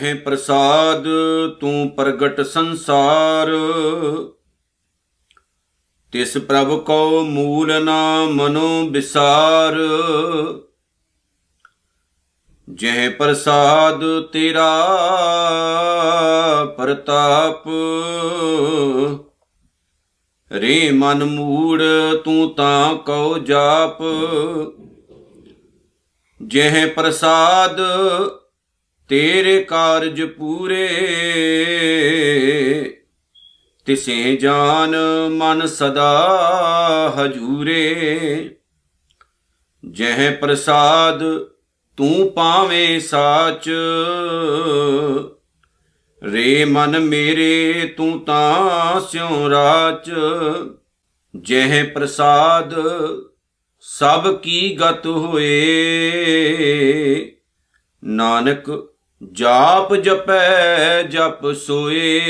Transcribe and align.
ਜਹ 0.00 0.14
ਪ੍ਰਸਾਦ, 0.14 1.04
ਤੂੰ 1.60 1.92
ਪ੍ਰਗਟ 1.96 2.40
ਸੰਸਾਰ। 2.40 3.48
ਤਿਸ 6.12 6.38
ਪ੍ਰਭ 6.38 6.84
ਕੋ 6.84 7.20
ਮੂਲ 7.20 7.84
ਨਾ 7.84 8.24
ਮਨੋ 8.24 8.88
ਵਿਸਾਰ। 8.90 9.76
ਜਹ 12.74 13.10
ਪ੍ਰਸਾਦ 13.18 14.20
ਤੇਰਾ 14.32 14.88
ਪ੍ਰਤਾਪ। 16.76 17.68
ਰੇ 20.52 20.90
ਮਨ 20.90 21.24
ਮੂੜ, 21.24 21.82
ਤੂੰ 22.24 22.54
ਤਾਂ 22.54 22.94
ਕਉ 22.94 23.38
ਜਾਪ। 23.38 23.98
ਜਹ 26.46 26.86
ਪ੍ਰਸਾਦ 26.96 27.80
ਤੇਰੇ 29.10 29.62
ਕਾਰਜ 29.62 30.22
ਪੂਰੇ। 30.22 30.88
ਤਿਸੇ 33.84 34.36
ਜਾਨ 34.36 34.96
ਮਨ 35.28 35.66
ਸਦਾ 35.66 37.14
ਹਜੂਰੇ। 37.16 38.50
ਜਹ 39.90 40.36
ਪ੍ਰਸਾਦ 40.40 41.20
ਤੂੰ 41.96 42.32
ਪਾਵੇਂ 42.32 43.00
ਸਾਚ। 43.00 43.70
ਰੇ 46.32 46.64
ਮਨ 46.64 46.98
ਮੇਰੇ 46.98 47.94
ਤੂੰ 47.96 48.24
ਤਾਂ 48.24 49.00
ਸਿਉ 49.00 49.50
ਰਾਚ। 49.50 50.10
ਜਹ 51.40 51.84
ਪ੍ਰਸਾਦ 51.94 52.74
ਸਭ 53.80 54.38
ਕੀ 54.38 54.78
ਗਤ 54.80 55.06
ਹੋਏ। 55.06 55.60
ਨਾਨਕ 58.04 58.90
ਜਾਪ 59.32 59.94
ਜਪੈ, 59.94 61.02
ਜਪ 61.02 61.52
ਸੋਏ। 61.52 62.20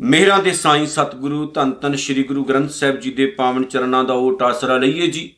ਮੇਰਾ 0.00 0.38
ਦੇ 0.38 0.52
ਸਾਈਂ 0.52 0.86
ਸਤਿਗੁਰੂ, 0.86 1.50
ਧੰਨ 1.50 1.72
ਧੰਨ 1.72 1.96
ਸ੍ਰੀ 1.96 2.22
ਗੁਰੂ 2.22 2.44
ਗ੍ਰੰਥ 2.44 2.70
ਸਾਹਿਬ 2.70 3.00
ਜੀ 3.00 3.10
ਦੇ 3.10 3.26
ਪਾਵਨ 3.26 3.64
ਚਰਨਾਂ 3.64 4.04
ਦਾ 4.04 4.14
ਓਟ 4.14 4.42
ਆਸਰਾ 4.42 4.76
ਲਈਏ 4.76 5.06
ਜੀ। 5.06 5.34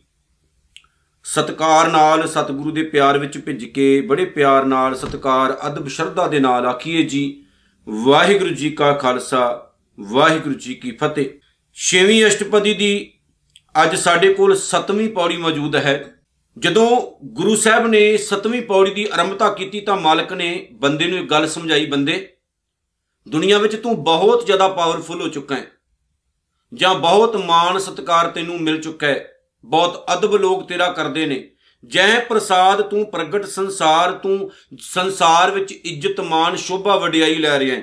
ਸਤਕਾਰ 1.25 1.91
ਨਾਲ 1.91 2.29
ਸਤਿਗੁਰੂ 2.29 2.71
ਦੇ 2.71 2.83
ਪਿਆਰ 2.83 3.19
ਵਿੱਚ 3.19 3.39
ਭਿੱਜ 3.39 3.65
ਕੇ, 3.65 4.01
ਬੜੇ 4.01 4.25
ਪਿਆਰ 4.25 4.65
ਨਾਲ 4.65 4.95
ਸਤਕਾਰ, 4.95 5.59
ਅਦਬ 5.67 5.89
ਸ਼ਰਧਾ 5.89 6.29
ਦੇ 6.29 6.41
ਨਾਲ 6.41 6.67
ਆਖੀਏ 6.67 7.03
ਜੀ। 7.03 7.45
ਵਾਹਿਗੁਰੂ 7.89 8.51
ਜੀ 8.51 8.71
ਕਾ 8.71 8.93
ਖਾਲਸਾ, 8.93 9.73
ਵਾਹਿਗੁਰੂ 10.01 10.55
ਜੀ 10.55 10.75
ਕੀ 10.75 10.91
ਫਤਿਹ। 10.91 11.27
ਛੇਵੀਂ 11.75 12.27
ਅਸ਼ਟਪਦੀ 12.27 12.75
ਦੀ 12.75 13.13
ਅੱਜ 13.83 13.97
ਸਾਡੇ 13.97 14.35
ਕੋਲ 14.35 14.57
ਸਤਵੀਂ 14.57 15.09
ਪੌੜੀ 15.09 15.37
ਮੌਜੂਦ 15.37 15.77
ਹੈ। 15.77 16.05
ਜਦੋਂ 16.59 17.13
ਗੁਰੂ 17.25 17.57
ਸਾਹਿਬ 17.57 17.87
ਨੇ 17.87 18.17
ਸਤਵੀਂ 18.17 18.63
ਪੌੜੀ 18.63 18.91
ਦੀ 18.91 19.09
ਆਰੰਭਤਾ 19.13 19.51
ਕੀਤੀ 19.51 19.81
ਤਾਂ 19.81 19.97
ਮਾਲਕ 19.97 20.33
ਨੇ 20.33 20.69
ਬੰਦੇ 20.73 21.07
ਨੂੰ 21.07 21.19
ਇੱਕ 21.19 21.31
ਗੱਲ 21.31 21.49
ਸਮਝਾਈ, 21.49 21.87
ਬੰਦੇ, 21.87 22.33
ਦੁਨੀਆ 23.29 23.59
ਵਿੱਚ 23.59 23.77
ਤੂੰ 23.77 24.05
ਬਹੁਤ 24.05 24.47
ਜ਼ਿਆਦਾ 24.47 24.69
ਪਾਵਰਫੁਲ 24.69 25.23
ਹੋ 25.23 25.29
ਚੁੱਕਾ 25.29 25.55
ਹੈ 25.55 25.67
ਜਾਂ 26.75 26.95
ਬਹੁਤ 26.95 27.37
ਮਾਣ 27.37 27.79
ਸਤਕਾਰ 27.79 28.31
ਤੈਨੂੰ 28.31 28.61
ਮਿਲ 28.61 28.83
ਚੁੱਕਾ 28.83 29.07
ਹੈ। 29.07 29.33
ਬਹੁਤ 29.65 30.05
ਅਦਬ 30.13 30.37
ਲੋਕ 30.37 30.69
ਤੇਰਾ 30.69 30.93
ਕਰਦੇ 30.93 31.27
ਨੇ। 31.27 31.51
ਜੈ 31.87 32.21
ਪ੍ਰਸਾਦ 32.21 32.83
ਤੂੰ 32.83 33.11
ਪ੍ਰਗਟ 33.11 33.47
ਸੰਸਾਰ, 33.47 34.13
ਤੂੰ 34.13 34.51
ਸੰਸਾਰ 34.79 35.51
ਵਿੱਚ 35.51 35.73
ਇੱਜ਼ਤ 35.73 36.21
ਮਾਨ 36.21 36.57
ਸ਼ੋਭਾ 36.57 36.97
ਵਡਿਆਈ 36.97 37.35
ਲੈ 37.35 37.59
ਰਿਹਾ 37.59 37.77
ਹੈ। 37.77 37.83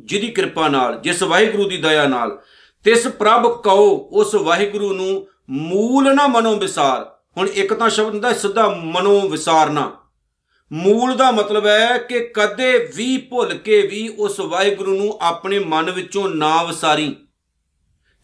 ਜਿਹਦੀ 0.00 0.28
ਕਿਰਪਾ 0.28 0.68
ਨਾਲ, 0.68 1.00
ਜਿਸ 1.00 1.22
ਵਾਹਿਗੁਰੂ 1.22 1.68
ਦੀ 1.68 1.76
ਦਇਆ 1.76 2.08
ਨਾਲ, 2.08 2.42
ਤਿਸ 2.84 3.06
ਪ੍ਰਭ 3.06 3.62
ਕਉ, 3.62 4.08
ਉਸ 4.12 4.34
ਵਾਹਿਗੁਰੂ 4.34 4.92
ਨੂੰ 4.92 5.26
ਮੂਲ 5.50 6.14
ਨਾ 6.14 6.26
ਮਨੋ 6.26 6.56
ਵਿਸਾਰ 6.56 7.13
ਹੁਣ 7.36 7.48
ਇੱਕ 7.48 7.74
ਤਾਂ 7.74 7.90
ਸ਼ਬਦ 7.90 8.06
ਹੁੰਦਾ 8.06 8.32
ਸਿੱਧਾ 8.32 8.68
ਮਨੋ 8.68 9.28
ਵਿਸਾਰਨਾ। 9.28 10.00
ਮੂਲ 10.72 11.16
ਦਾ 11.16 11.30
ਮਤਲਬ 11.30 11.66
ਹੈ 11.66 11.98
ਕਿ 11.98 12.20
ਕਦੇ 12.20 12.90
ਵੀ 12.96 13.18
ਭੁੱਲ 13.18 13.54
ਕੇ 13.54 13.82
ਵੀ 13.82 14.14
ਉਸ 14.18 14.40
ਵਾਹਿਗੁਰੂ 14.40 14.96
ਨੂੰ 14.96 15.18
ਆਪਣੇ 15.20 15.58
ਮਨ 15.58 15.90
ਵਿੱਚੋਂ 15.90 16.28
ਨਾ 16.28 16.62
ਵਿਸਾਰੀ। 16.62 17.16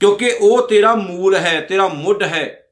ਕਿਉਂਕਿ 0.01 0.37
ਉਹ 0.41 0.69
ਤੇਰਾ 0.69 0.95
ਮੂਲ 0.95 1.37
ਹੈ, 1.37 1.61
ਤੇਰਾ 1.61 1.89
ਮੁੱਢ 1.89 2.23
ਹੈ। 2.23 2.67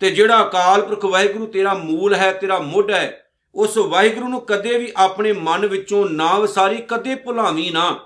ਤੇ 0.00 0.10
ਜਿਹੜਾ 0.10 0.46
ਅਕਾਲ 0.46 0.82
ਪੁਰਖ 0.82 1.04
ਵਾਹਿਗੁਰੂ 1.04 1.46
ਤੇਰਾ 1.46 1.74
ਮੂਲ 1.74 2.14
ਹੈ, 2.14 2.32
ਤੇਰਾ 2.32 2.58
ਮੁੱਢ 2.58 2.90
ਹੈ, 2.90 3.30
ਉਸ 3.54 3.76
ਵਾਹਿਗੁਰੂ 3.76 4.28
ਨੂੰ 4.28 4.40
ਕਦੇ 4.40 4.78
ਵੀ 4.78 4.92
ਆਪਣੇ 4.96 5.32
ਮਨ 5.32 5.66
ਵਿੱਚੋਂ 5.66 6.10
ਨਾ 6.10 6.38
ਵਿਸਾਰੀ, 6.38 6.76
ਕਦੇ 6.76 7.14
ਭੁਲਾਵੀਂ 7.14 7.72
ਨਾ। 7.72 8.00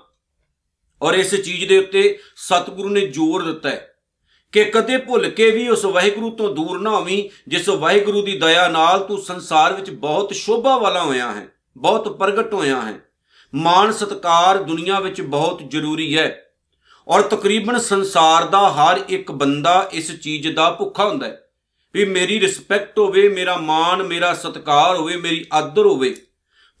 ਔਰ 1.01 1.13
ਇਸ 1.13 1.35
ਚੀਜ਼ 1.35 1.69
ਦੇ 1.69 1.77
ਉੱਤੇ 1.77 2.19
ਸਤਿਗੁਰੂ 2.35 2.89
ਨੇ 2.89 3.01
ਜ਼ੋਰ 3.01 3.43
ਦਿੱਤਾ 3.43 3.69
ਹੈ। 3.69 3.92
ਕਿ 4.53 4.63
ਕਦੇ 4.65 4.97
ਭੁੱਲ 4.97 5.29
ਕੇ 5.29 5.49
ਵੀ 5.51 5.67
ਉਸ 5.69 5.85
ਵਾਹਿਗੁਰੂ 5.85 6.29
ਤੋਂ 6.29 6.49
ਦੂਰ 6.55 6.79
ਨਾ 6.79 6.89
ਹੋਵੀਂ, 6.89 7.23
ਜਿਸ 7.47 7.69
ਵਾਹਿਗੁਰੂ 7.69 8.21
ਦੀ 8.21 8.37
ਦਇਆ 8.39 8.67
ਨਾਲ 8.67 8.99
ਤੂੰ 8.99 9.17
ਸੰਸਾਰ 9.17 9.73
ਵਿੱਚ 9.73 9.89
ਬਹੁਤ 9.89 10.33
ਸ਼ੋਭਾ 10.33 10.77
ਵਾਲਾ 10.77 11.03
ਹੋਇਆ 11.03 11.31
ਹੈ, 11.31 11.47
ਬਹੁਤ 11.77 12.17
ਪ੍ਰਗਟ 12.17 12.53
ਹੋਇਆ 12.53 12.81
ਹੈ। 12.81 12.93
ਮਾਨ 13.53 13.91
ਸਤਕਾਰ 13.91 14.57
ਦੁਨੀਆ 14.63 14.99
ਵਿੱਚ 14.99 15.21
ਬਹੁਤ 15.21 15.61
ਜ਼ਰੂਰੀ 15.67 16.17
ਹੈ। 16.17 16.39
ਔਰ 17.07 17.21
ਤਕਰੀਬਨ 17.21 17.79
ਸੰਸਾਰ 17.79 18.45
ਦਾ 18.45 18.69
ਹਰ 18.69 18.99
ਇੱਕ 19.09 19.31
ਬੰਦਾ 19.31 19.89
ਇਸ 19.93 20.11
ਚੀਜ਼ 20.19 20.47
ਦਾ 20.47 20.69
ਭੁੱਖਾ 20.71 21.05
ਹੁੰਦਾ 21.05 21.27
ਹੈ, 21.27 21.39
ਵੀ 21.93 22.05
ਮੇਰੀ 22.05 22.39
ਰਿਸਪੈਕਟ 22.39 22.99
ਹੋਵੇ, 22.99 23.27
ਮੇਰਾ 23.29 23.57
ਮਾਣ, 23.57 24.03
ਮੇਰਾ 24.03 24.33
ਸਤਕਾਰ 24.33 24.95
ਹੋਵੇ, 24.95 25.17
ਮੇਰੀ 25.17 25.45
ਆਦਰ 25.53 25.85
ਹੋਵੇ। 25.85 26.15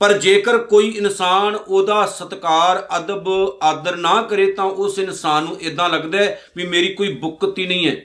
ਪਰ 0.03 0.13
ਜੇਕਰ 0.13 0.57
ਕੋਈ 0.59 0.87
ਇਨਸਾਨ 0.87 1.55
ਉਹਦਾ 1.55 2.05
ਸਤਕਾਰ, 2.05 2.87
ਅਦਬ, 2.97 3.27
ਆਦਰ 3.63 3.95
ਨਾ 3.95 4.21
ਕਰੇ 4.21 4.51
ਤਾਂ 4.51 4.65
ਉਸ 4.65 4.97
ਇਨਸਾਨ 4.99 5.43
ਨੂੰ 5.43 5.59
ਇਦਾਂ 5.61 5.89
ਲੱਗਦਾ 5.89 6.17
ਹੈ 6.17 6.41
ਵੀ 6.57 6.65
ਮੇਰੀ 6.65 6.93
ਕੋਈ 6.93 7.13
ਬੁੱਕਤ 7.13 7.59
ਹੀ 7.59 7.65
ਨਹੀਂ 7.65 7.87
ਹੈ। 7.87 7.95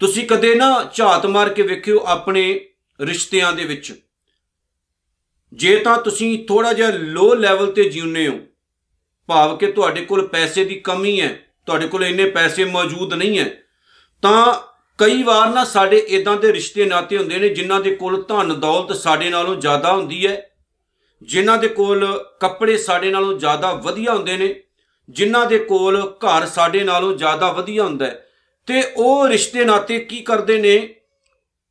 ਤੁਸੀਂ 0.00 0.26
ਕਦੇ 0.28 0.54
ਨਾ 0.54 0.68
ਝਾਤ 0.94 1.26
ਮਾਰ 1.26 1.48
ਕੇ 1.48 1.62
ਵੇਖਿਓ 1.62 2.04
ਆਪਣੇ 2.06 2.42
ਰਿਸ਼ਤਿਆਂ 3.00 3.52
ਦੇ 3.52 3.64
ਵਿੱਚ। 3.64 3.92
ਜੇ 5.52 5.76
ਤਾਂ 5.76 5.96
ਤੁਸੀਂ 5.98 6.46
ਥੋੜਾ 6.46 6.72
ਜਿਹਾ 6.72 6.90
ਲੋ 6.90 7.34
ਲੈਵਲ 7.34 7.72
ਤੇ 7.72 7.88
ਜਿਉਂਦੇ 7.88 8.26
ਹੋ, 8.28 8.38
ਭਾਵ 9.28 9.56
ਕਿ 9.56 9.66
ਤੁਹਾਡੇ 9.66 10.04
ਕੋਲ 10.04 10.26
ਪੈਸੇ 10.26 10.64
ਦੀ 10.64 10.74
ਕਮੀ 10.74 11.20
ਹੈ, 11.20 11.36
ਤੁਹਾਡੇ 11.66 11.88
ਕੋਲ 11.88 12.04
ਇੰਨੇ 12.04 12.30
ਪੈਸੇ 12.30 12.64
ਮੌਜੂਦ 12.64 13.14
ਨਹੀਂ 13.14 13.38
ਹੈ, 13.38 13.50
ਤਾਂ 14.22 14.54
ਕਈ 14.98 15.22
ਵਾਰ 15.22 15.48
ਨਾ 15.48 15.64
ਸਾਡੇ 15.64 15.98
ਇਦਾਂ 15.98 16.36
ਦੇ 16.36 16.52
ਰਿਸ਼ਤੇ 16.52 16.84
ਨਾਤੇ 16.84 17.18
ਹੁੰਦੇ 17.18 17.38
ਨੇ 17.38 17.48
ਜਿਨ੍ਹਾਂ 17.48 17.80
ਦੇ 17.80 17.94
ਕੋਲ 17.94 18.22
ਧਨ 18.22 18.60
ਦੌਲਤ 18.60 18.96
ਸਾਡੇ 18.96 19.30
ਨਾਲੋਂ 19.30 19.56
ਜ਼ਿਆਦਾ 19.56 19.92
ਹੁੰਦੀ 19.92 20.26
ਹੈ। 20.26 20.47
ਜਿਨ੍ਹਾਂ 21.22 21.58
ਦੇ 21.58 21.68
ਕੋਲ 21.68 22.24
ਕੱਪੜੇ 22.40 22.76
ਸਾਡੇ 22.76 23.10
ਨਾਲੋਂ 23.10 23.38
ਜ਼ਿਆਦਾ 23.38 23.72
ਵਧੀਆ 23.72 24.14
ਹੁੰਦੇ 24.14 24.36
ਨੇ, 24.36 24.62
ਜਿਨ੍ਹਾਂ 25.10 25.46
ਦੇ 25.46 25.58
ਕੋਲ 25.58 26.16
ਘਰ 26.18 26.46
ਸਾਡੇ 26.46 26.84
ਨਾਲੋਂ 26.84 27.16
ਜ਼ਿਆਦਾ 27.16 27.52
ਵਧੀਆ 27.52 27.84
ਹੁੰਦਾ 27.84 28.06
ਹੈ, 28.06 28.28
ਤੇ 28.66 28.82
ਉਹ 28.96 29.28
ਰਿਸ਼ਤੇ 29.28 29.64
ਨਾਤੇ 29.64 29.98
ਕੀ 29.98 30.20
ਕਰਦੇ 30.20 30.58
ਨੇ? 30.58 30.94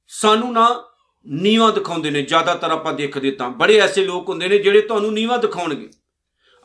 ਸਾਨੂੰ 0.07 0.53
ਨਾ 0.53 0.83
ਨੀਵਾ 1.27 1.71
ਦਿਖਾਉਂਦੇ 1.71 2.09
ਨੇ, 2.09 2.21
ਜ਼ਿਆਦਾਤਰ 2.21 2.71
ਆਪਾਂ 2.71 2.93
ਦੇਖਦੇ 2.93 3.31
ਤਾਂ। 3.31 3.49
ਬੜੇ 3.49 3.77
ਐਸੇ 3.77 4.05
ਲੋਕ 4.05 4.29
ਹੁੰਦੇ 4.29 4.47
ਨੇ 4.47 4.57
ਜਿਹੜੇ 4.57 4.81
ਤੁਹਾਨੂੰ 4.81 5.13
ਨੀਵਾ 5.13 5.37
ਦਿਖਾਉਣਗੇ। 5.37 5.89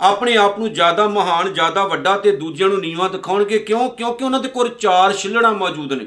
ਆਪਣੇ 0.00 0.36
ਆਪ 0.36 0.58
ਨੂੰ 0.58 0.72
ਜ਼ਿਆਦਾ 0.72 1.08
ਮਹਾਨ, 1.08 1.54
ਜ਼ਿਆਦਾ 1.54 1.84
ਵੱਡਾ 1.84 2.16
ਤੇ 2.18 2.36
ਦੂਜਿਆਂ 2.36 2.68
ਨੂੰ 2.68 2.80
ਨੀਵਾ 2.80 3.08
ਦਿਖਾਉਣਗੇ। 3.08 3.58
ਕਿਉਂ? 3.58 3.90
ਕਿਉਂਕਿ 3.90 4.24
ਉਹਨਾਂ 4.24 4.40
ਦੇ 4.40 4.48
ਕੋਲ 4.48 4.68
ਚਾਰ 4.68 5.12
ਛਿੱਲੜਾਂ 5.12 5.52
ਮੌਜੂਦ 5.52 5.92
ਨੇ। 5.92 6.06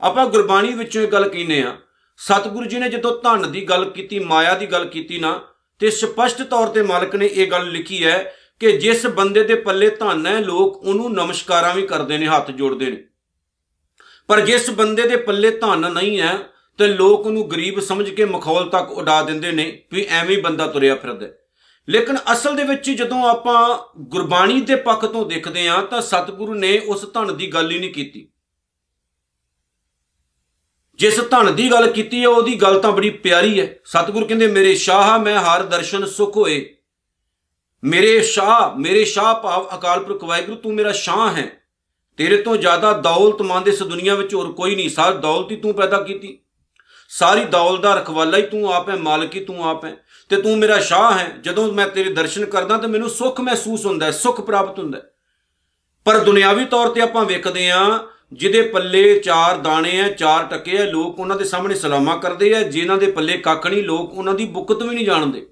ਆਪਾਂ 0.00 0.26
ਗੁਰਬਾਣੀ 0.26 0.72
ਵਿੱਚੋਂ 0.72 1.02
ਇਹ 1.02 1.08
ਗੱਲ 1.08 1.28
ਕਹਿੰਦੇ 1.28 1.62
ਆ 1.62 1.76
ਸਤਿਗੁਰੂ 2.16 2.66
ਜੀ 2.66 2.78
ਨੇ 2.78 2.88
ਜਦੋਂ 2.88 3.22
ਧਨ 3.22 3.52
ਦੀ 3.52 3.64
ਗੱਲ 3.64 3.84
ਕੀਤੀ, 3.84 4.18
ਮਾਇਆ 4.18 4.54
ਦੀ 4.54 4.66
ਗੱਲ 4.66 4.84
ਕੀਤੀ 4.84 5.18
ਨਾ 5.18 5.40
ਤੇ 5.80 5.90
ਸਪਸ਼ਟ 5.90 6.42
ਤੌਰ 6.42 6.66
ਤੇ 6.66 6.82
ਮਾਲਕ 6.82 7.16
ਨੇ 7.16 7.26
ਇਹ 7.26 7.50
ਗੱਲ 7.50 7.70
ਲਿਖੀ 7.70 8.04
ਹੈ 8.04 8.34
ਕਿ 8.60 8.72
ਜਿਸ 8.72 9.06
ਬੰਦੇ 9.06 9.44
ਦੇ 9.44 9.54
ਪੱਲੇ 9.54 9.90
ਧਨ 9.90 10.26
ਹੈ, 10.26 10.40
ਲੋਕ 10.40 10.76
ਉਹਨੂੰ 10.76 11.12
ਨਮਸਕਾਰਾਂ 11.12 11.74
ਵੀ 11.74 11.82
ਕਰਦੇ 11.82 12.18
ਨੇ, 12.18 12.26
ਹੱਥ 12.26 12.50
ਜੋੜਦੇ 12.50 12.86
ਨੇ। 12.86 13.04
ਪਰ 14.28 14.40
ਜਿਸ 14.40 14.70
ਬੰਦੇ 14.70 15.02
ਦੇ 15.02 15.16
ਪੱਲੇ 15.16 15.50
ਧਨ 15.50 15.92
ਨਹੀਂ 15.92 16.20
ਹੈ, 16.20 16.38
ਤੇ 16.78 16.86
ਲੋਕ 16.86 17.26
ਉਹਨੂੰ 17.26 17.50
ਗਰੀਬ 17.50 17.80
ਸਮਝ 17.80 18.10
ਕੇ 18.10 18.24
ਮਖੌਲ 18.24 18.68
ਤੱਕ 18.68 18.90
ਉਡਾ 18.90 19.22
ਦਿੰਦੇ 19.22 19.52
ਨੇ 19.52 19.82
ਵੀ 19.92 20.06
ਐਵੇਂ 20.10 20.36
ਹੀ 20.36 20.40
ਬੰਦਾ 20.40 20.66
ਤੁਰਿਆ 20.66 20.94
ਫਿਰਦਾ 20.94 21.26
ਲੇਕਿਨ 21.88 22.18
ਅਸਲ 22.32 22.56
ਦੇ 22.56 22.64
ਵਿੱਚ 22.64 22.90
ਜਦੋਂ 22.90 23.28
ਆਪਾਂ 23.28 23.78
ਗੁਰਬਾਣੀ 24.00 24.60
ਦੇ 24.60 24.76
ਪੱਖ 24.76 25.04
ਤੋਂ 25.04 25.26
ਦੇਖਦੇ 25.26 25.68
ਹਾਂ, 25.68 25.82
ਤਾਂ 25.82 26.00
ਸਤਿਗੁਰੂ 26.00 26.54
ਨੇ 26.54 26.78
ਉਸ 26.78 27.12
ਧਨ 27.12 27.36
ਦੀ 27.36 27.46
ਗੱਲ 27.46 27.70
ਹੀ 27.70 27.78
ਨਹੀਂ 27.78 27.94
ਕੀਤੀ। 27.94 28.29
ਜਿਸ 31.00 31.20
ਧਨ 31.30 31.54
ਦੀ 31.54 31.70
ਗੱਲ 31.70 31.90
ਕੀਤੀ 31.90 32.22
ਹੈ, 32.22 32.28
ਉਹਦੀ 32.28 32.56
ਗੱਲ 32.56 32.80
ਤਾਂ 32.80 32.92
ਬੜੀ 32.92 33.10
ਪਿਆਰੀ 33.10 33.60
ਹੈ। 33.60 33.74
ਸਤਿਗੁਰ 33.84 34.24
ਕਹਿੰਦੇ, 34.24 34.46
ਮੇਰੇ 34.46 34.74
ਸ਼ਾਹ, 34.74 35.18
ਮੈਂ 35.18 35.40
ਹਰ 35.40 35.62
ਦਰਸ਼ਨ 35.62 36.06
ਸੁਖ 36.06 36.36
ਹੋਏ। 36.36 36.76
ਮੇਰੇ 37.84 38.22
ਸ਼ਾਹ 38.22 38.76
ਮੇਰੇ 38.76 39.04
ਸ਼ਾਹ 39.04 39.34
ਭਾਵ 39.34 39.78
ਅਕਾਲ 39.78 40.04
ਪੁਰਖ 40.04 40.24
ਵਾਹਿਗੁਰੂ, 40.24 40.56
ਤੂੰ 40.56 40.74
ਮੇਰਾ 40.74 40.92
ਸ਼ਾਹ 40.92 41.34
ਹੈ। 41.34 41.46
ਤੇਰੇ 42.16 42.42
ਤੋਂ 42.42 42.56
ਜ਼ਿਆਦਾ 42.56 42.92
ਦੌਲਤਮੰਦ 42.92 43.68
ਇਸ 43.68 43.82
ਦੁਨੀਆ 43.82 44.14
ਵਿੱਚ 44.14 44.34
ਹੋਰ 44.34 44.52
ਕੋਈ 44.52 44.74
ਨਹੀਂ। 44.74 44.90
ਸਾਰੀ 44.90 45.18
ਦੌਲਤ 45.18 45.50
ਹੀ 45.50 45.56
ਤੂੰ 45.56 45.74
ਪੈਦਾ 45.74 46.02
ਕੀਤੀ। 46.02 46.38
ਸਾਰੀ 47.08 47.44
ਦੌਲਤ 47.44 47.80
ਦਾ 47.80 47.94
ਰਖਵਾਲਾ 47.94 48.38
ਹੀ 48.38 48.42
ਤੂੰ 48.42 48.74
ਆਪ 48.74 48.88
ਹੈ, 48.88 48.96
ਮਾਲਕ 48.96 49.34
ਹੀ 49.34 49.44
ਤੂੰ 49.44 49.68
ਆਪ 49.68 49.84
ਹੈ। 49.84 49.96
ਤੇ 50.28 50.36
ਤੂੰ 50.36 50.58
ਮੇਰਾ 50.58 50.78
ਸ਼ਾਹ 50.78 51.18
ਹੈ। 51.18 51.32
ਜਦੋਂ 51.40 51.72
ਮੈਂ 51.72 51.88
ਤੇਰੇ 51.88 52.12
ਦਰਸ਼ਨ 52.12 52.44
ਕਰਦਾ, 52.44 52.76
ਤਾਂ 52.76 52.88
ਮੈਨੂੰ 52.88 53.10
ਸੁੱਖ 53.10 53.40
ਮਹਿਸੂਸ 53.40 53.86
ਹੁੰਦਾ 53.86 54.06
ਹੈ, 54.06 54.10
ਸੁੱਖ 54.10 54.40
ਪ੍ਰਾਪਤ 54.40 54.78
ਹੁੰਦਾ 54.78 54.98
ਹੈ। 54.98 55.10
ਪਰ 56.04 56.18
ਦੁਨਿਆਵੀ 56.18 56.64
ਤੌਰ 56.64 56.88
ਤੇ 56.88 57.00
ਆਪਾਂ 57.00 57.24
ਵੇਖਦੇ 57.24 57.70
ਆਂ 57.70 57.98
ਜਿਹਦੇ 58.32 58.62
ਪੱਲੇ 58.62 59.18
ਚਾਰ 59.18 59.56
ਦਾਣੇ 59.56 60.00
ਆ 60.00 60.08
ਚਾਰ 60.08 60.44
ਟਕੇ 60.44 60.78
ਆ 60.78 60.84
ਲੋਕ 60.84 61.18
ਉਹਨਾਂ 61.18 61.36
ਦੇ 61.36 61.44
ਸਾਹਮਣੇ 61.44 61.74
ਸਲਾਮਾ 61.74 62.16
ਕਰਦੇ 62.16 62.54
ਆ 62.54 62.62
ਜਿਨ੍ਹਾਂ 62.62 62.98
ਦੇ 62.98 63.10
ਪੱਲੇ 63.10 63.36
ਕੱਖ 63.38 63.66
ਨਹੀਂ, 63.66 63.82
ਲੋਕ 63.82 64.12
ਉਹਨਾਂ 64.12 64.34
ਦੀ 64.34 64.44
ਬੁੱਕਤ 64.44 64.82
ਵੀ 64.82 64.94
ਨਹੀਂ 64.94 65.06
ਜਾਣਦੇ। 65.06 65.46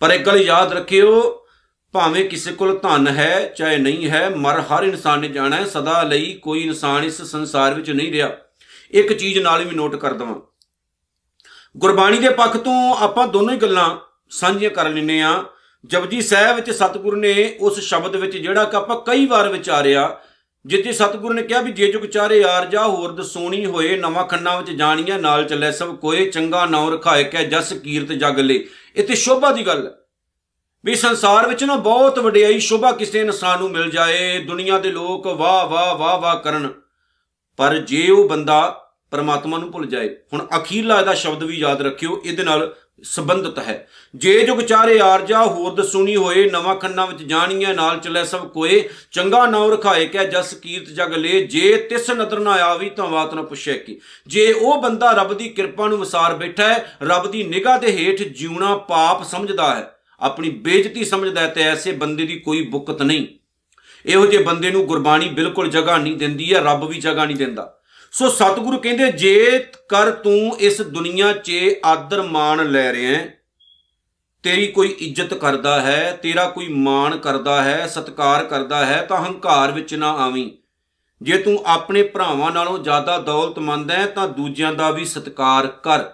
ਪਰ 0.00 0.10
ਇੱਕ 0.10 0.26
ਗੱਲ 0.26 0.40
ਯਾਦ 0.40 0.72
ਰੱਖਿਓ, 0.72 1.46
ਭਾਵੇਂ 1.92 2.24
ਕਿਸੇ 2.24 2.52
ਕੋਲ 2.52 2.78
ਧਨ 2.78 3.08
ਹੈ, 3.08 3.54
ਚਾਹੇ 3.56 3.76
ਨਹੀਂ 3.76 4.10
ਹੈ, 4.10 4.30
ਮਰ 4.30 4.60
ਹਰ 4.60 4.82
ਇਨਸਾਨ 4.82 5.20
ਨੇ 5.20 5.28
ਜਾਣਾ 5.28 5.56
ਹੈ 5.56 5.64
ਸਦਾ 5.64 6.02
ਲਈ 6.02 6.32
ਕੋਈ 6.34 6.62
ਇਨਸਾਨ 6.62 7.04
ਇਸ 7.04 7.22
ਸੰਸਾਰ 7.22 7.74
ਵਿੱਚ 7.74 7.90
ਨਹੀਂ 7.90 8.12
ਰਿਹਾ। 8.12 8.30
ਇੱਕ 8.90 9.12
ਚੀਜ਼ 9.12 9.38
ਨਾਲ 9.38 9.64
ਵੀ 9.64 9.76
ਨੋਟ 9.76 9.96
ਕਰ 9.96 10.14
ਦਵਾਂ। 10.14 10.34
ਗੁਰਬਾਣੀ 11.76 12.18
ਦੇ 12.18 12.28
ਪੱਖ 12.28 12.56
ਤੋਂ 12.56 12.96
ਆਪਾਂ 12.96 13.28
ਦੋਨੋਂ 13.28 13.54
ਹੀ 13.54 13.58
ਗੱਲਾਂ 13.58 13.96
ਸਾਂਝੀਆਂ 14.30 14.70
ਕਰ 14.70 14.88
ਲੈਨੇ 14.88 15.22
ਆ 15.22 15.44
ਜਪਜੀ 15.84 16.20
ਸਾਹਿਬ 16.20 16.56
ਵਿੱਚ 16.56 16.70
ਸਤਿਗੁਰੂ 16.70 17.16
ਨੇ 17.16 17.56
ਉਸ 17.60 17.80
ਸ਼ਬਦ 17.80 18.16
ਵਿੱਚ, 18.16 18.36
ਜਿਹੜਾ 18.36 18.64
ਕਿ 18.64 18.76
ਆਪਾਂ 18.76 19.00
ਕਈ 19.00 19.26
ਵਾਰ 19.26 19.48
ਵਿਚਾਰਿਆ 19.48 20.20
ਜਿੱਥੇ 20.66 20.92
ਸਤਿਗੁਰੂ 20.92 21.34
ਨੇ 21.34 21.42
ਕਿਹਾ 21.42 21.60
ਵੀ 21.60 21.72
ਜੇ 21.72 21.92
ਜੁਗ 21.92 22.02
ਚਾਰੇ 22.02 22.40
ਯਾਰ 22.40 22.66
ਜਾ, 22.66 22.86
ਹੋਰ 22.86 23.12
ਦਸੋਣੀ 23.12 23.66
ਹੋਏ, 23.66 23.96
ਨਵਾਂ 23.96 24.26
ਖੰਨਾ 24.26 24.60
ਵਿੱਚ 24.60 24.70
ਜਾਣੀਆਂ, 24.70 25.18
ਨਾਲ 25.18 25.44
ਚੱਲੇ 25.44 25.72
ਸਭ 25.72 25.96
ਕੋਏ, 25.96 26.30
ਚੰਗਾ 26.30 26.66
ਨਾਉ 26.66 26.90
ਰਖਾਏ 26.90 27.24
ਕਹਿ 27.24 27.46
ਜਸ 27.46 27.72
ਕੀਰਤ 27.72 28.06
ਜਗ 28.06 28.38
ਲੈ। 28.38 28.54
ਇੱਥੇ 28.96 29.14
ਸ਼ੋਭਾ 29.14 29.52
ਦੀ 29.52 29.66
ਗੱਲ 29.66 29.86
ਹੈ। 29.86 29.92
ਵੀ 30.84 30.94
ਸੰਸਾਰ 30.94 31.48
ਵਿੱਚ 31.48 31.64
ਨਾ 31.64 31.76
ਬਹੁਤ 31.76 32.18
ਵਡਿਆਈ, 32.18 32.58
ਸ਼ੋਭਾ 32.58 32.92
ਕਿਸੇ 32.92 33.20
ਇਨਸਾਨ 33.20 33.58
ਨੂੰ 33.58 33.70
ਮਿਲ 33.70 33.90
ਜਾਏ, 33.90 34.38
ਦੁਨੀਆ 34.38 34.78
ਦੇ 34.78 34.90
ਲੋਕ 34.90 35.26
ਵਾਹ 35.26 35.66
ਵਾਹ 35.66 35.94
ਵਾਹ 35.94 36.18
ਵਾਹ 36.18 36.36
ਕਰਨ। 36.36 36.68
ਪਰ 37.56 37.76
ਜੇ 37.76 38.10
ਉਹ 38.10 38.28
ਬੰਦਾ 38.28 38.86
ਪਰਮਾਤਮਾ 39.10 39.58
ਨੂੰ 39.58 39.72
ਭੁੱਲ 39.72 39.86
ਜਾਏ, 39.86 40.16
ਹੁਣ 40.32 40.46
ਅਖੀਰਲਾ 40.56 41.00
ਇਹਦਾ 41.00 41.14
ਸ਼ਬਦ 41.14 41.42
ਵੀ 41.42 41.56
ਯਾਦ 41.56 41.82
ਰੱਖਿਓ, 41.82 42.22
ਇਹਦੇ 42.24 42.42
ਨਾਲ 42.42 42.74
ਸੰਬੰਧਿਤ 43.02 43.58
ਹੈ। 43.58 43.88
ਜੇ 44.14 44.46
ਜੁਗ 44.46 44.58
ਚਾਰੇ 44.58 45.00
ਆਰਜਾ, 45.00 45.44
ਹੋਰ 45.44 45.74
ਦਸੂਣੀ 45.74 46.16
ਹੋਏ, 46.16 46.50
ਨਵਾਂ 46.50 46.76
ਖੰਨਾ 46.76 47.06
ਵਿੱਚ 47.06 47.22
ਜਾਣੀਆਂ 47.22 47.74
ਨਾਲ 47.74 47.98
ਚੱਲੇ 47.98 48.24
ਸਭ 48.24 48.48
ਕੋਏ, 48.48 48.88
ਚੰਗਾ 49.12 49.46
ਨਾਉ 49.46 49.70
ਰਖਾਏ, 49.70 50.06
ਕਹਿ 50.06 50.26
ਜਸ 50.26 50.54
ਕੀਰਤ 50.54 50.86
ਜਗ 50.86 51.12
ਲੈ, 51.12 51.40
ਜੇ 51.40 51.76
ਤਿਸ 51.76 52.10
ਨਦਰ 52.10 52.38
ਨਾ 52.38 52.50
ਆਵੀ, 52.50 52.90
ਤਾਂ 52.90 53.06
ਬਾਤ 53.06 53.34
ਨਾ 53.34 53.42
ਪੁੱਛੇ 53.42 53.74
ਕੀ। 53.74 54.00
ਜੇ 54.26 54.52
ਉਹ 54.52 54.82
ਬੰਦਾ 54.82 55.12
ਰੱਬ 55.12 55.34
ਦੀ 55.34 55.48
ਕਿਰਪਾ 55.48 55.88
ਨੂੰ 55.88 55.98
ਵਿਸਾਰ 55.98 56.34
ਬੈਠਾ 56.34 56.68
ਹੈ 56.68 56.96
ਰੱਬ 57.02 57.30
ਦੀ 57.30 57.42
ਨਿਗਾਹ 57.42 57.78
ਦੇ 57.78 57.92
ਹੇਠ 57.92 58.22
ਜਿਉਣਾ 58.22 58.76
ਪਾਪ 58.76 59.24
ਸਮਝਦਾ 59.24 59.74
ਹੈ। 59.74 59.96
ਆਪਣੀ 60.20 60.50
ਬੇਇੱਜ਼ਤੀ 60.50 61.04
ਸਮਝਦਾ 61.04 61.40
ਹੈ 61.40 61.46
ਤੇ 61.46 61.62
ਐਸੇ 61.62 61.92
ਬੰਦੇ 61.92 62.26
ਦੀ 62.26 62.38
ਕੋਈ 62.38 62.62
ਬੁਕਤ 62.62 63.02
ਨਹੀਂ। 63.02 63.26
ਇਹੋ 64.06 64.26
ਜਿਹੇ 64.26 64.42
ਬੰਦੇ 64.42 64.70
ਨੂੰ 64.70 64.86
ਗੁਰਬਾਣੀ 64.86 65.28
ਬਿਲਕੁਲ 65.28 65.68
ਜਗ੍ਹਾ 65.68 65.98
ਨਹੀਂ 65.98 66.16
ਦਿੰਦੀ 66.16 66.54
ਹੈ, 66.54 66.60
ਰੱਬ 66.60 66.88
ਵੀ 66.88 66.98
ਜਗ੍ਹਾ 66.98 67.24
ਨਹੀਂ 67.24 67.36
ਦਿੰਦਾ। 67.36 67.79
ਸੋ 68.12 68.28
ਸਤਿਗੁਰੂ 68.28 68.78
ਕਹਿੰਦੇ, 68.78 69.10
ਜੇ 69.12 69.66
ਕਰ 69.88 70.10
ਤੂੰ 70.10 70.56
ਇਸ 70.60 70.80
ਦੁਨੀਆ 70.80 71.32
'ਚ 71.32 71.52
ਆਦਰ 71.84 72.22
ਮਾਣ 72.22 72.70
ਲੈ 72.70 72.92
ਰਿਹਾ 72.92 73.12
ਹੈ 73.12 73.40
ਤੇਰੀ 74.42 74.66
ਕੋਈ 74.66 74.88
ਇੱਜ਼ਤ 74.88 75.34
ਕਰਦਾ 75.34 75.80
ਹੈ, 75.80 76.18
ਤੇਰਾ 76.22 76.44
ਕੋਈ 76.44 76.68
ਮਾਣ 76.68 77.16
ਕਰਦਾ 77.16 77.62
ਹੈ, 77.62 77.86
ਸਤਕਾਰ 77.86 78.44
ਕਰਦਾ 78.44 78.86
ਹੈ, 78.86 79.02
ਤਾਂ 79.02 79.18
ਹੰਕਾਰ 79.18 79.72
ਵਿੱਚ 79.72 79.94
ਨਾ 79.94 80.10
ਆਵੀਂ। 80.10 80.50
ਜੇ 81.22 81.38
ਤੂੰ 81.38 81.62
ਆਪਣੇ 81.66 82.02
ਭਰਾਵਾਂ 82.02 82.50
ਨਾਲੋਂ 82.50 82.78
ਜ਼ਿਆਦਾ 82.78 83.18
ਦੌਲਤਮੰਦ 83.18 83.90
ਹੈ, 83.90 84.06
ਤਾਂ 84.06 84.28
ਦੂਜਿਆਂ 84.28 84.72
ਦਾ 84.72 84.90
ਵੀ 84.90 85.04
ਸਤਕਾਰ 85.04 85.66
ਕਰ। 85.66 86.04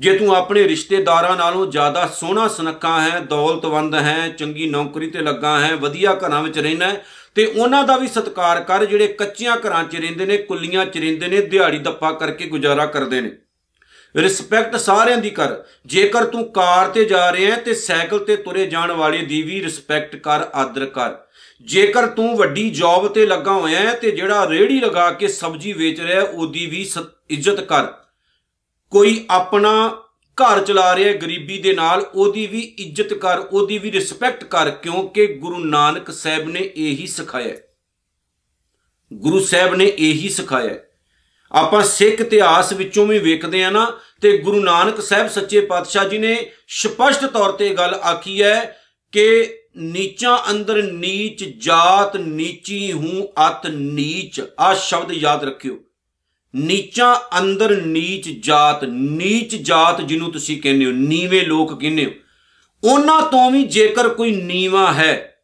ਜੇ 0.00 0.18
ਤੂੰ 0.18 0.36
ਆਪਣੇ 0.36 0.68
ਰਿਸ਼ਤੇਦਾਰਾਂ 0.68 1.36
ਨਾਲੋਂ 1.36 1.66
ਜ਼ਿਆਦਾ 1.66 2.06
ਸੋਹਣਾ 2.06 2.48
ਸੁਨੱਖਾ 2.48 3.00
ਹੈ, 3.00 3.20
ਦੌਲਤਵੰਦ 3.20 3.94
ਹੈ, 3.94 4.28
ਚੰਗੀ 4.28 4.66
ਨੌਕਰੀ 4.66 5.10
ਤੇ 5.10 5.18
ਲੱਗਾ 5.18 5.60
ਹੈ, 5.60 5.76
ਵਧੀਆ 5.76 6.14
ਘਰਾਂ 6.14 6.42
ਵਿੱਚ 6.42 6.58
ਰਹਿਣਾ 6.58 6.92
ਤੇ 7.34 7.46
ਉਹਨਾਂ 7.46 7.84
ਦਾ 7.84 7.96
ਵੀ 7.96 8.08
ਸਤਿਕਾਰ 8.08 8.60
ਕਰ 8.60 8.84
ਜਿਹੜੇ 8.84 9.06
ਕੱਚੀਆਂ 9.06 9.56
ਘਰਾਂ 9.56 9.84
'ਚ 9.84 9.96
ਰਹਿੰਦੇ 9.96 10.26
ਨੇ, 10.26 10.36
ਕੁੱਲੀਆਂ 10.36 10.86
'ਚ 10.86 10.98
ਰਹਿੰਦੇ 10.98 11.28
ਨੇ, 11.28 11.40
ਦਿਹਾੜੀ 11.40 11.78
ਦੱਪਾ 11.78 12.12
ਕਰਕੇ 12.12 12.46
ਗੁਜ਼ਾਰਾ 12.46 12.86
ਕਰਦੇ 12.86 13.20
ਨੇ। 13.20 13.30
ਰਿਸਪੈਕਟ 14.16 14.76
ਸਾਰਿਆਂ 14.76 15.18
ਦੀ 15.18 15.30
ਕਰ। 15.30 15.56
ਜੇਕਰ 15.86 16.24
ਤੂੰ 16.24 16.52
ਕਾਰ 16.52 16.88
ਤੇ 16.88 17.04
ਜਾ 17.04 17.32
ਰਿਹਾ 17.32 17.54
ਹੈ 17.54 17.60
ਤੇ 17.60 17.74
ਸਾਈਕਲ 17.74 18.18
ਤੇ 18.18 18.36
ਤੁਰੇ 18.36 18.66
ਜਾਣ 18.66 18.92
ਵਾਲੇ 18.92 19.18
ਦੀ 19.18 19.42
ਵੀ 19.42 19.62
ਰਿਸਪੈਕਟ 19.64 20.16
ਕਰ, 20.16 20.40
ਆਦਰ 20.54 20.86
ਕਰ। 20.86 21.14
ਜੇਕਰ 21.62 22.06
ਤੂੰ 22.06 22.36
ਵੱਡੀ 22.36 22.70
ਜੌਬ 22.70 23.08
ਤੇ 23.08 23.26
ਲੱਗਾ 23.26 23.52
ਹੋਇਆ 23.52 23.80
ਹੈ 23.80 23.92
ਤੇ 23.92 24.10
ਜਿਹੜਾ 24.10 24.48
ਰੇੜੀ 24.48 24.80
ਲਗਾ 24.80 25.10
ਕੇ 25.10 25.28
ਸਬਜ਼ੀ 25.28 25.72
ਵੇਚ 25.72 26.00
ਰਿਹਾ 26.00 26.22
ਉਹਦੀ 26.22 26.66
ਵੀ 26.66 26.90
ਇੱਜ਼ਤ 27.30 27.60
ਕਰ। 27.60 27.99
ਕੋਈ 28.90 29.26
ਆਪਣਾ 29.30 30.02
ਘਰ 30.38 30.64
ਚਲਾ 30.64 30.96
ਰਿਹਾ 30.96 31.12
ਗਰੀਬੀ 31.12 31.58
ਦੇ 31.58 31.72
ਨਾਲ, 31.72 32.00
ਉਹਦੀ 32.14 32.46
ਵੀ 32.46 32.60
ਇੱਜ਼ਤ 32.60 33.14
ਕਰ, 33.14 33.38
ਉਹਦੀ 33.38 33.78
ਵੀ 33.78 33.92
ਰਿਸਪੈਕਟ 33.92 34.44
ਕਰ, 34.44 34.70
ਕਿਉਂਕਿ 34.70 35.26
ਗੁਰੂ 35.26 35.58
ਨਾਨਕ 35.58 36.10
ਸਾਹਿਬ 36.10 36.48
ਨੇ 36.48 36.70
ਇਹੀ 36.76 37.06
ਸਿਖਾਇਆ। 37.06 37.56
ਗੁਰੂ 39.12 39.40
ਸਾਹਿਬ 39.40 39.74
ਨੇ 39.74 39.84
ਇਹੀ 39.84 40.28
ਸਿਖਾਇਆ। 40.28 40.74
ਆਪਾਂ 41.52 41.82
ਸਿੱਖ 41.82 42.20
ਇਤਿਹਾਸ 42.20 42.72
ਵਿੱਚੋਂ 42.72 43.06
ਵੀ 43.06 43.18
ਵੇਖਦੇ 43.18 43.64
ਆ 43.64 43.70
ਨਾ, 43.70 43.98
ਤੇ 44.20 44.38
ਗੁਰੂ 44.38 44.60
ਨਾਨਕ 44.60 45.00
ਸਾਹਿਬ 45.00 45.28
ਸੱਚੇ 45.28 45.60
ਪਾਤਸ਼ਾਹ 45.60 46.08
ਜੀ 46.08 46.18
ਨੇ 46.18 46.50
ਸਪਸ਼ਟ 46.68 47.24
ਤੌਰ 47.24 47.52
ਤੇ 47.52 47.74
ਗੱਲ 47.74 47.94
ਆਖੀ 47.94 48.42
ਹੈ 48.42 48.80
ਕਿ 49.12 49.56
ਨੀਚਾਂ 49.76 50.38
ਅੰਦਰ 50.50 50.82
ਨੀਚ 50.82 51.44
ਜਾਤ, 51.44 52.16
ਨੀਚੀ 52.16 52.92
ਹੂੰ, 52.92 53.32
ਅਤ 53.48 53.66
ਨੀਚ 53.66 54.42
ਆ 54.58 54.74
ਸ਼ਬਦ 54.74 55.12
ਯਾਦ 55.12 55.44
ਰੱਖਿਓ। 55.44 55.78
ਨੀਚਾ 56.54 57.14
ਅੰਦਰ 57.38 57.76
ਨੀਚ 57.76 58.28
ਜਾਤ 58.46 58.84
ਨੀਚ 58.84 59.54
ਜਾਤ 59.56 60.00
ਜਿਹਨੂੰ 60.00 60.32
ਤੁਸੀਂ 60.32 60.60
ਕਹਿੰਦੇ 60.62 60.86
ਹੋ, 60.86 60.90
ਨੀਵੇਂ 60.90 61.46
ਲੋਕ 61.46 61.80
ਕਹਿੰਦੇ 61.80 62.06
ਹੋ। 62.06 62.10
ਉਹਨਾਂ 62.82 63.20
ਤੋਂ 63.22 63.50
ਵੀ 63.50 63.62
ਜੇਕਰ 63.64 64.08
ਕੋਈ 64.08 64.34
ਨੀਵਾ 64.36 64.92
ਹੈ, 64.92 65.36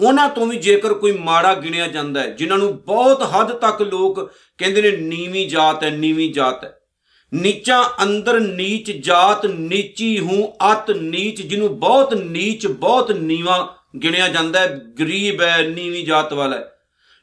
ਉਹਨਾਂ 0.00 0.28
ਤੋਂ 0.28 0.46
ਵੀ 0.46 0.56
ਜੇਕਰ 0.56 0.94
ਕੋਈ 0.94 1.12
ਮਾੜਾ 1.12 1.54
ਗਿਣਿਆ 1.54 1.86
ਜਾਂਦਾ 1.86 2.20
ਹੈ, 2.20 2.30
ਜਿਨ੍ਹਾਂ 2.30 2.58
ਨੂੰ 2.58 2.76
ਬਹੁਤ 2.76 3.22
ਹੱਦ 3.22 3.52
ਤੱਕ 3.52 3.82
ਲੋਕ 3.82 4.20
ਕਹਿੰਦੇ 4.58 4.82
ਨੇ 4.82 4.90
ਨੀਵੀਂ 4.96 5.48
ਜਾਤ 5.48 5.84
ਹੈ, 5.84 5.90
ਨੀਵੀਂ 5.90 6.32
ਜਾਤ 6.32 6.64
ਹੈ। 6.64 6.74
ਨੀਚਾ 7.32 7.82
ਅੰਦਰ 8.02 8.40
ਨੀਚ 8.40 8.90
ਜਾਤ, 8.90 9.46
ਨੀਚੀ 9.46 10.18
ਹੂੰ, 10.18 10.56
ਅਤ 10.72 10.90
ਨੀਚ, 10.90 11.42
ਜਿਹਨੂੰ 11.42 11.78
ਬਹੁਤ 11.78 12.14
ਨੀਚ, 12.14 12.66
ਬਹੁਤ 12.66 13.10
ਨੀਵਾ 13.12 13.76
ਗਿਣਿਆ 14.02 14.28
ਜਾਂਦਾ 14.28 14.60
ਹੈ, 14.60 14.76
ਗਰੀਬ 15.00 15.42
ਹੈ, 15.42 15.62
ਨੀਵੀਂ 15.62 16.04
ਜਾਤ 16.06 16.32
ਵਾਲਾ 16.32 16.62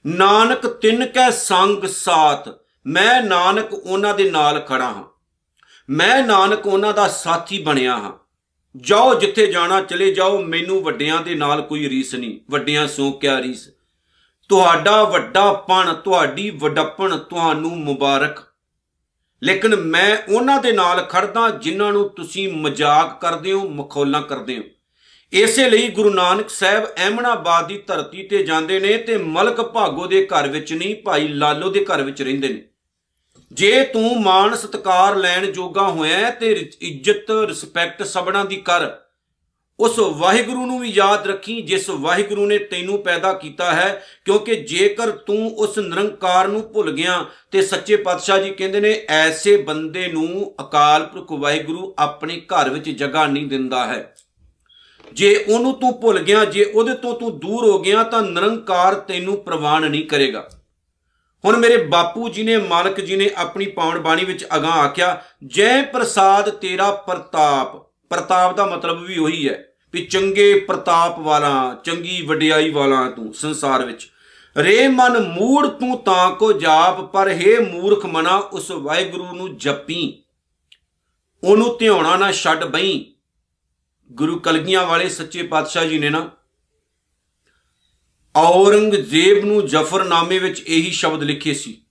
ਨਾਨਕ 0.05 0.67
ਤਿੰਨ 0.67 1.05
ਕੈ 1.05 1.29
ਸੰਗ 1.29 1.85
ਸਾਥ 1.85 2.49
ਮੈਂ 2.87 3.21
ਨਾਨਕ 3.21 3.73
ਉਹਨਾਂ 3.73 4.13
ਦੇ 4.13 4.31
ਨਾਲ 4.31 4.59
ਖੜਾ 4.59 4.85
ਹਾਂ। 4.85 5.03
ਮੈਂ 5.89 6.23
ਨਾਨਕ 6.23 6.67
ਉਹਨਾਂ 6.67 6.93
ਦਾ 6.93 7.07
ਸਾਥੀ 7.07 7.59
ਬਣਿਆ 7.59 7.97
ਹਾਂ। 7.97 8.13
ਜਾਓ 8.77 9.19
ਜਿੱਥੇ 9.19 9.47
ਜਾਣਾ 9.47 9.81
ਚਲੇ 9.81 10.13
ਜਾਓ, 10.13 10.41
ਮੈਨੂੰ 10.41 10.83
ਵੱਡਿਆਂ 10.83 11.21
ਦੇ 11.21 11.35
ਨਾਲ 11.35 11.61
ਕੋਈ 11.61 11.89
ਰੀਸ 11.89 12.15
ਨਹੀਂ, 12.15 12.39
ਵੱਡਿਆਂ 12.51 12.87
ਸੋ 12.87 13.11
ਕਿਆ 13.11 13.41
ਰੀਸ? 13.41 13.69
ਤੁਹਾਡਾ 14.49 15.03
ਵੱਡਾ 15.03 15.53
ਪਣ, 15.53 15.93
ਤੁਹਾਡੀ 15.93 16.49
ਵਡੱਪਣ 16.49 17.17
ਤੁਹਾਨੂੰ 17.17 17.77
ਮੁਬਾਰਕ। 17.77 18.43
ਲੇਕਿਨ 19.43 19.75
ਮੈਂ 19.75 20.17
ਉਹਨਾਂ 20.35 20.61
ਦੇ 20.61 20.71
ਨਾਲ 20.71 21.01
ਖੜਦਾ 21.01 21.49
ਜਿਨ੍ਹਾਂ 21.49 21.93
ਨੂੰ 21.93 22.09
ਤੁਸੀਂ 22.09 22.53
ਮਜ਼ਾਕ 22.53 23.21
ਕਰਦੇ 23.21 23.51
ਹੋ, 23.51 23.69
ਮਖੌਲਾਂ 23.69 24.21
ਕਰਦੇ 24.21 24.57
ਹੋ। 24.57 24.63
ਇਸੇ 25.33 25.69
ਲਈ 25.69 25.87
ਗੁਰੂ 25.87 26.09
ਨਾਨਕ 26.09 26.49
ਸਾਹਿਬ 26.49 26.83
ਐਮਨਾਬਾਦ 26.97 27.67
ਦੀ 27.67 27.77
ਧਰਤੀ 27.77 28.23
ਤੇ 28.23 28.43
ਜਾਂਦੇ 28.43 28.79
ਨੇ 28.79 28.97
ਤੇ 28.97 29.17
ਮਲਕ 29.17 29.61
ਭਾਗੋ 29.61 30.07
ਦੇ 30.07 30.25
ਘਰ 30.25 30.47
ਵਿੱਚ 30.47 30.73
ਨਹੀਂ, 30.73 30.95
ਭਾਈ 30.95 31.27
ਲਾਲੋ 31.27 31.69
ਦੇ 31.69 31.85
ਘਰ 31.85 32.01
ਵਿੱਚ 32.01 32.21
ਰਹਿੰਦੇ 32.21 32.49
ਨੇ। 32.49 32.63
ਜੇ 33.55 33.83
ਤੂੰ 33.83 34.21
ਮਾਣ 34.21 34.55
ਸਤਕਾਰ 34.55 35.15
ਲੈਣ 35.15 35.45
ਜੋਗਾ 35.45 35.87
ਹੋਇਆ 35.89 36.29
ਤੇ 36.29 36.51
ਇੱਜ਼ਤ, 36.81 37.31
ਰਿਸਪੈਕਟ 37.47 38.03
ਸਭਨਾਂ 38.03 38.45
ਦੀ 38.45 38.55
ਕਰ। 38.55 38.91
ਉਸ 39.79 39.99
ਵਾਹਿਗੁਰੂ 39.99 40.65
ਨੂੰ 40.65 40.79
ਵੀ 40.79 40.89
ਯਾਦ 40.89 41.27
ਰੱਖੀ, 41.27 41.61
ਜਿਸ 41.61 41.89
ਵਾਹਿਗੁਰੂ 41.89 42.45
ਨੇ 42.45 42.57
ਤੈਨੂੰ 42.57 43.03
ਪੈਦਾ 43.03 43.33
ਕੀਤਾ 43.33 43.71
ਹੈ, 43.73 44.03
ਕਿਉਂਕਿ 44.25 44.55
ਜੇਕਰ 44.55 45.11
ਤੂੰ 45.11 45.55
ਉਸ 45.55 45.79
ਨਿਰੰਕਾਰ 45.79 46.47
ਨੂੰ 46.47 46.61
ਭੁੱਲ 46.73 46.91
ਗਿਆ 46.91 47.25
ਤੇ 47.51 47.61
ਸੱਚੇ 47.61 47.95
ਪਾਤਸ਼ਾਹ 47.95 48.39
ਜੀ 48.39 48.49
ਕਹਿੰਦੇ 48.49 48.79
ਨੇ, 48.79 49.05
ਐਸੇ 49.09 49.57
ਬੰਦੇ 49.57 50.07
ਨੂੰ 50.07 50.55
ਅਕਾਲ 50.61 51.05
ਪੁਰਖ 51.05 51.31
ਵਾਹਿਗੁਰੂ 51.31 51.95
ਆਪਣੇ 51.99 52.41
ਘਰ 52.53 52.69
ਵਿੱਚ 52.69 52.89
ਜਗ੍ਹਾ 52.89 53.27
ਨਹੀਂ 53.27 53.47
ਦਿੰਦਾ 53.47 53.85
ਹੈ। 53.85 54.15
ਜੇ 55.13 55.45
ਉਹਨੂੰ 55.49 55.73
ਤੂੰ 55.73 56.01
ਭੁੱਲ 56.01 56.19
ਗਿਆ, 56.19 56.45
ਜੇ 56.45 56.63
ਉਹਦੇ 56.63 56.93
ਤੋਂ 56.93 57.19
ਤੂੰ 57.19 57.39
ਦੂਰ 57.39 57.65
ਹੋ 57.65 57.79
ਗਿਆ, 57.79 58.03
ਤਾਂ 58.03 58.21
ਨਿਰੰਕਾਰ 58.21 58.95
ਤੈਨੂੰ 58.95 59.43
ਪ੍ਰਵਾਨ 59.43 59.91
ਨਹੀਂ 59.91 60.05
ਕਰੇਗਾ। 60.07 60.49
ਹੁਣ 61.45 61.57
ਮੇਰੇ 61.57 61.77
ਬਾਪੂ 61.77 62.29
ਜੀ 62.29 62.43
ਨੇ, 62.43 62.57
ਮਾਲਕ 62.57 63.01
ਜੀ 63.01 63.15
ਨੇ 63.15 63.29
ਆਪਣੀ 63.35 63.65
ਪਾਉਣ 63.65 63.99
ਬਾਣੀ 63.99 64.25
ਵਿੱਚ 64.25 64.45
ਅਗਾਹ 64.55 64.71
ਆਖਿਆ, 64.71 65.21
ਜੈ 65.47 65.81
ਪ੍ਰਸਾਦ 65.81 66.49
ਤੇਰਾ 66.49 66.91
ਪ੍ਰਤਾਪ। 66.91 67.77
ਪ੍ਰਤਾਪ 68.09 68.55
ਦਾ 68.55 68.65
ਮਤਲਬ 68.65 69.01
ਵੀ 69.01 69.17
ਉਹੀ 69.17 69.49
ਹੈ 69.49 69.65
ਵੀ 69.93 70.05
ਚੰਗੇ 70.05 70.59
ਪ੍ਰਤਾਪ 70.59 71.19
ਵਾਲਾ, 71.19 71.81
ਚੰਗੀ 71.83 72.21
ਵਡਿਆਈ 72.21 72.69
ਵਾਲਾ 72.71 73.09
ਤੂੰ 73.09 73.33
ਸੰਸਾਰ 73.33 73.85
ਵਿੱਚ। 73.85 74.11
ਰੇ 74.57 74.87
ਮਨ 74.87 75.27
ਮੂੜ 75.27 75.67
ਤੂੰ 75.67 75.97
ਤਾਂ 75.97 76.31
ਕੋ 76.31 76.53
ਜਾਪ, 76.53 77.01
ਪਰ 77.01 77.29
ਹੈ 77.29 77.59
ਮੂਰਖ 77.71 78.05
ਮਨਾ, 78.05 78.35
ਉਸ 78.35 78.71
ਵਾਹਿਗੁਰੂ 78.71 79.31
ਨੂੰ 79.33 79.57
ਜਪੀ। 79.57 80.23
ਉਹਨੂੰ 81.43 81.77
ਧਿਆਉਣਾ 81.79 82.17
ਨਾ 82.17 82.31
ਛੱਡ 82.31 82.63
ਬਈ। 82.63 83.13
ਗੁਰੂ 84.11 84.39
ਕਲਗੀਆਂ 84.39 84.87
ਵਾਲੇ 84.87 85.09
ਸੱਚੇ 85.09 85.43
ਪਾਤਸ਼ਾਹ 85.43 85.85
ਜੀ 85.85 85.99
ਨੇ 85.99 86.09
ਨਾ 86.09 86.29
ਔਰੰਗਜ਼ੇਬ 88.35 89.45
ਨੂੰ 89.45 89.65
ਜ਼ਫਰਨਾਮੇ 89.65 90.39
ਵਿੱਚ 90.39 90.63
ਇਹੀ 90.67 90.91
ਸ਼ਬਦ 90.91 91.23
ਲਿਖੇ 91.23 91.53
ਸੀ 91.53 91.81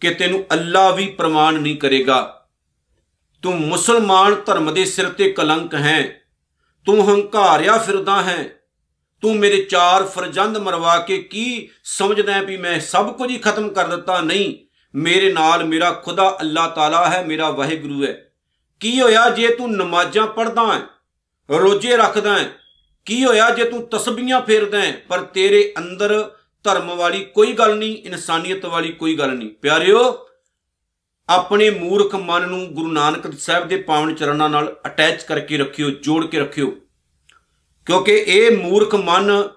ਕਿ 0.00 0.14
ਤੈਨੂੰ 0.14 0.44
ਅੱਲਾ 0.52 0.90
ਵੀ 0.90 1.06
ਪ੍ਰਮਾਣ 1.06 1.54
ਨਹੀਂ 1.54 1.76
ਕਰੇਗਾ। 1.76 2.48
ਤੂੰ 3.42 3.60
ਮੁਸਲਮਾਨ 3.60 4.34
ਧਰਮ 4.46 4.74
ਦੇ 4.74 4.84
ਸਿਰ 4.84 5.08
ਤੇ 5.08 5.32
ਕਲੰਕ 5.32 5.74
ਹੈ। 5.74 6.20
ਤੂੰ 6.86 7.08
ਹੰਕਾਰਿਆ 7.08 7.78
ਫਿਰਦਾ 7.78 8.22
ਹੈ। 8.22 8.48
ਤੂੰ 9.20 9.36
ਮੇਰੇ 9.36 9.62
ਚਾਰ 9.62 10.04
ਫਰਜ਼ੰਦ 10.04 10.58
ਮਰਵਾ 10.58 10.98
ਕੇ 10.98 11.18
ਕੀ 11.18 11.68
ਸਮਝਦਾ 11.84 12.32
ਹੈ 12.32 12.42
ਵੀ 12.42 12.56
ਮੈਂ 12.56 12.80
ਸਭ 12.80 13.16
ਕੁਝ 13.16 13.30
ਹੀ 13.30 13.38
ਖਤਮ 13.38 13.68
ਕਰ 13.68 13.96
ਦਿੱਤਾ? 13.96 14.20
ਨਹੀਂ, 14.20 14.54
ਮੇਰੇ 14.94 15.32
ਨਾਲ 15.32 15.64
ਮੇਰਾ 15.64 15.92
ਖੁਦਾ 15.92 16.38
ਅੱਲਾ 16.40 16.68
ਤਾਲਾ 16.68 17.10
ਹੈ, 17.10 17.24
ਮੇਰਾ 17.24 17.50
ਵਾਹਿਗੁਰੂ 17.50 18.04
ਹੈ। 18.04 18.32
ਕੀ 18.80 19.00
ਹੋਇਆ 19.00 19.30
ਜੇ 19.30 19.48
ਤੂੰ 19.48 19.72
ਨਮਾਜ਼ਾਂ 19.72 20.26
ਪੜਦਾ 20.26 20.74
ਹੈ, 20.74 20.80
ਰੋਜ਼ੇ 21.58 21.96
ਰੱਖਦਾ 21.96 22.38
ਹੈ? 22.38 22.59
ਕੀ 23.04 23.24
ਹੋਇਆ 23.24 23.50
ਜੇ 23.50 23.64
ਤੂੰ 23.64 23.88
ਤਸਬੀਹਾਂ 23.88 24.40
ਫੇਰਦਾ 24.40 24.80
ਹੈ 24.80 25.02
ਪਰ 25.08 25.20
ਤੇਰੇ 25.20 25.74
ਅੰਦਰ 25.78 26.30
ਧਰਮ 26.64 26.96
ਵਾਲੀ 26.96 27.24
ਕੋਈ 27.24 27.52
ਗੱਲ 27.52 27.76
ਨਹੀਂ, 27.76 27.96
ਇਨਸਾਨੀਅਤ 27.96 28.66
ਵਾਲੀ 28.66 28.92
ਕੋਈ 28.92 29.16
ਗੱਲ 29.16 29.30
ਨਹੀਂ। 29.30 29.50
ਪਿਆਰਿਓ, 29.50 30.28
ਆਪਣੇ 31.28 31.70
ਮੂਰਖ 31.70 32.14
ਮਨ 32.14 32.48
ਨੂੰ 32.48 32.66
ਗੁਰੂ 32.66 32.92
ਨਾਨਕ 32.92 33.38
ਸਾਹਿਬ 33.38 33.68
ਦੇ 33.68 33.76
ਪਾਵਨ 33.76 34.14
ਚਰਨਾਂ 34.14 34.48
ਨਾਲ 34.48 34.80
ਅਟੈਚ 34.86 35.22
ਕਰਕੇ 35.22 35.56
ਰੱਖਿਓ, 35.56 35.90
ਜੋੜ 35.90 36.26
ਕੇ 36.26 36.38
ਰੱਖਿਓ। 36.38 36.70
ਕਿਉਂਕਿ 37.86 38.12
ਇਹ 38.12 38.56
ਮੂਰਖ 38.56 38.94
ਮਨ 38.94 39.48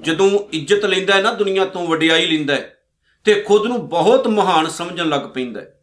ਜਦੋਂ 0.00 0.38
ਇੱਜ਼ਤ 0.52 0.84
ਲੈਂਦਾ 0.84 1.14
ਹੈ 1.14 1.22
ਨਾ, 1.22 1.32
ਦੁਨੀਆ 1.32 1.64
ਤੋਂ 1.64 1.86
ਵਡਿਆਈ 1.86 2.26
ਲੈਂਦਾ 2.26 2.54
ਹੈ, 2.54 2.78
ਤੇ 3.24 3.34
ਖੁਦ 3.34 3.66
ਨੂੰ 3.66 3.88
ਬਹੁਤ 3.88 4.28
ਮਹਾਨ 4.28 4.68
ਸਮਝਣ 4.68 5.08
ਲੱਗ 5.08 5.20
ਪੈਂਦਾ 5.20 5.60
ਹੈ। 5.60 5.80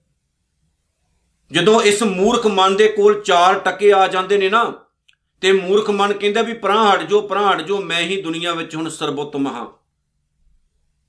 ਜਦੋਂ 1.52 1.82
ਇਸ 1.82 2.04
ਮੂਰਖ 2.04 2.48
ਮਨ 2.48 2.76
ਦੇ 2.76 2.88
ਕੋਲ 2.88 3.22
ਚਾਰ 3.22 3.60
ਟਕੇ 3.60 3.94
ਆ 3.94 4.08
ਜਾਂਦੇ 4.08 4.38
ਨੇ 4.38 4.50
ਨਾ 4.50 4.86
ਤੇ 5.42 5.52
ਮੂਰਖ 5.52 5.90
ਮਨ 5.90 6.14
ਕਹਿੰਦਾ 6.14 6.42
ਵੀ 6.42 6.54
ਪਰਾਂ 6.54 6.94
ਹਟ 6.94 7.04
ਜੋ 7.04 7.22
ਪਰਾਂ 7.22 7.54
ਹਟ 7.54 7.62
ਜੋ 7.62 7.82
ਮੈਂ 7.82 8.02
ਹੀ 8.02 8.22
ਦੁਨੀਆ 8.22 8.54
ਵਿੱਚ 8.54 8.76
ਹੁਣ 8.76 8.90
ਸਰਬੋਤਮ 8.90 9.48
ਹਾਂ। 9.48 9.66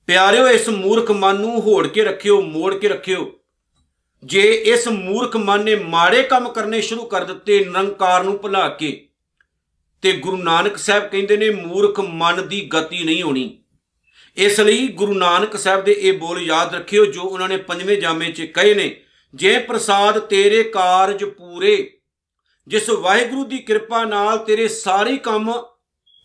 ਪਿਆਰਿਓ, 0.07 0.47
ਇਸ 0.47 0.69
ਮੂਰਖ 0.69 1.11
ਮਨ 1.11 1.35
ਨੂੰ 1.35 1.61
ਹੋੜ 1.61 1.87
ਕੇ 1.87 2.03
ਰੱਖਿਓ, 2.03 2.41
ਮੋੜ 2.41 2.75
ਕੇ 2.75 2.87
ਰੱਖਿਓ। 2.87 3.39
ਜੇ 4.23 4.41
ਇਸ 4.41 4.87
ਮੂਰਖ 4.87 5.37
ਮਨ 5.37 5.63
ਨੇ 5.63 5.75
ਮਾੜੇ 5.75 6.23
ਕੰਮ 6.23 6.49
ਕਰਨੇ 6.49 6.81
ਸ਼ੁਰੂ 6.81 7.05
ਕਰ 7.05 7.23
ਦਿੱਤੇ, 7.23 7.59
ਨਿਰੰਕਾਰ 7.59 8.23
ਨੂੰ 8.23 8.37
ਭੁਲਾ 8.37 8.69
ਕੇ, 8.69 9.07
ਤੇ 10.01 10.11
ਗੁਰੂ 10.11 10.37
ਨਾਨਕ 10.37 10.77
ਸਾਹਿਬ 10.77 11.07
ਕਹਿੰਦੇ 11.07 11.37
ਨੇ, 11.37 11.49
ਮੂਰਖ 11.49 11.99
ਮਨ 11.99 12.47
ਦੀ 12.47 12.69
ਗਤੀ 12.73 13.03
ਨਹੀਂ 13.03 13.23
ਹੋਣੀ। 13.23 13.59
ਇਸ 14.37 14.59
ਲਈ 14.59 14.87
ਗੁਰੂ 14.87 15.13
ਨਾਨਕ 15.13 15.57
ਸਾਹਿਬ 15.57 15.83
ਦੇ 15.83 15.91
ਇਹ 15.91 16.13
ਬੋਲ 16.13 16.41
ਯਾਦ 16.41 16.75
ਰੱਖਿਓ, 16.75 17.05
ਜੋ 17.05 17.21
ਉਹਨਾਂ 17.21 17.49
ਨੇ 17.49 17.57
ਪੰਜਵੇਂ 17.57 17.97
ਜਾਮੇ 17.97 18.31
'ਚ 18.31 18.41
ਕਹੇ 18.41 18.73
ਨੇ, 18.73 19.01
ਜੇ 19.35 19.59
ਪ੍ਰਸਾਦ 19.59 20.19
ਤੇਰੇ 20.19 20.63
ਕਾਰਜ 20.63 21.23
ਪੂਰੇ 21.23 21.97
ਜਿਸ 22.67 22.89
ਵਾਹਿਗੁਰੂ 22.89 23.43
ਦੀ 23.45 23.57
ਕਿਰਪਾ 23.57 24.03
ਨਾਲ 24.05 24.37
ਤੇਰੇ 24.37 24.67
ਸਾਰੇ 24.67 25.17
ਕੰਮ 25.17 25.51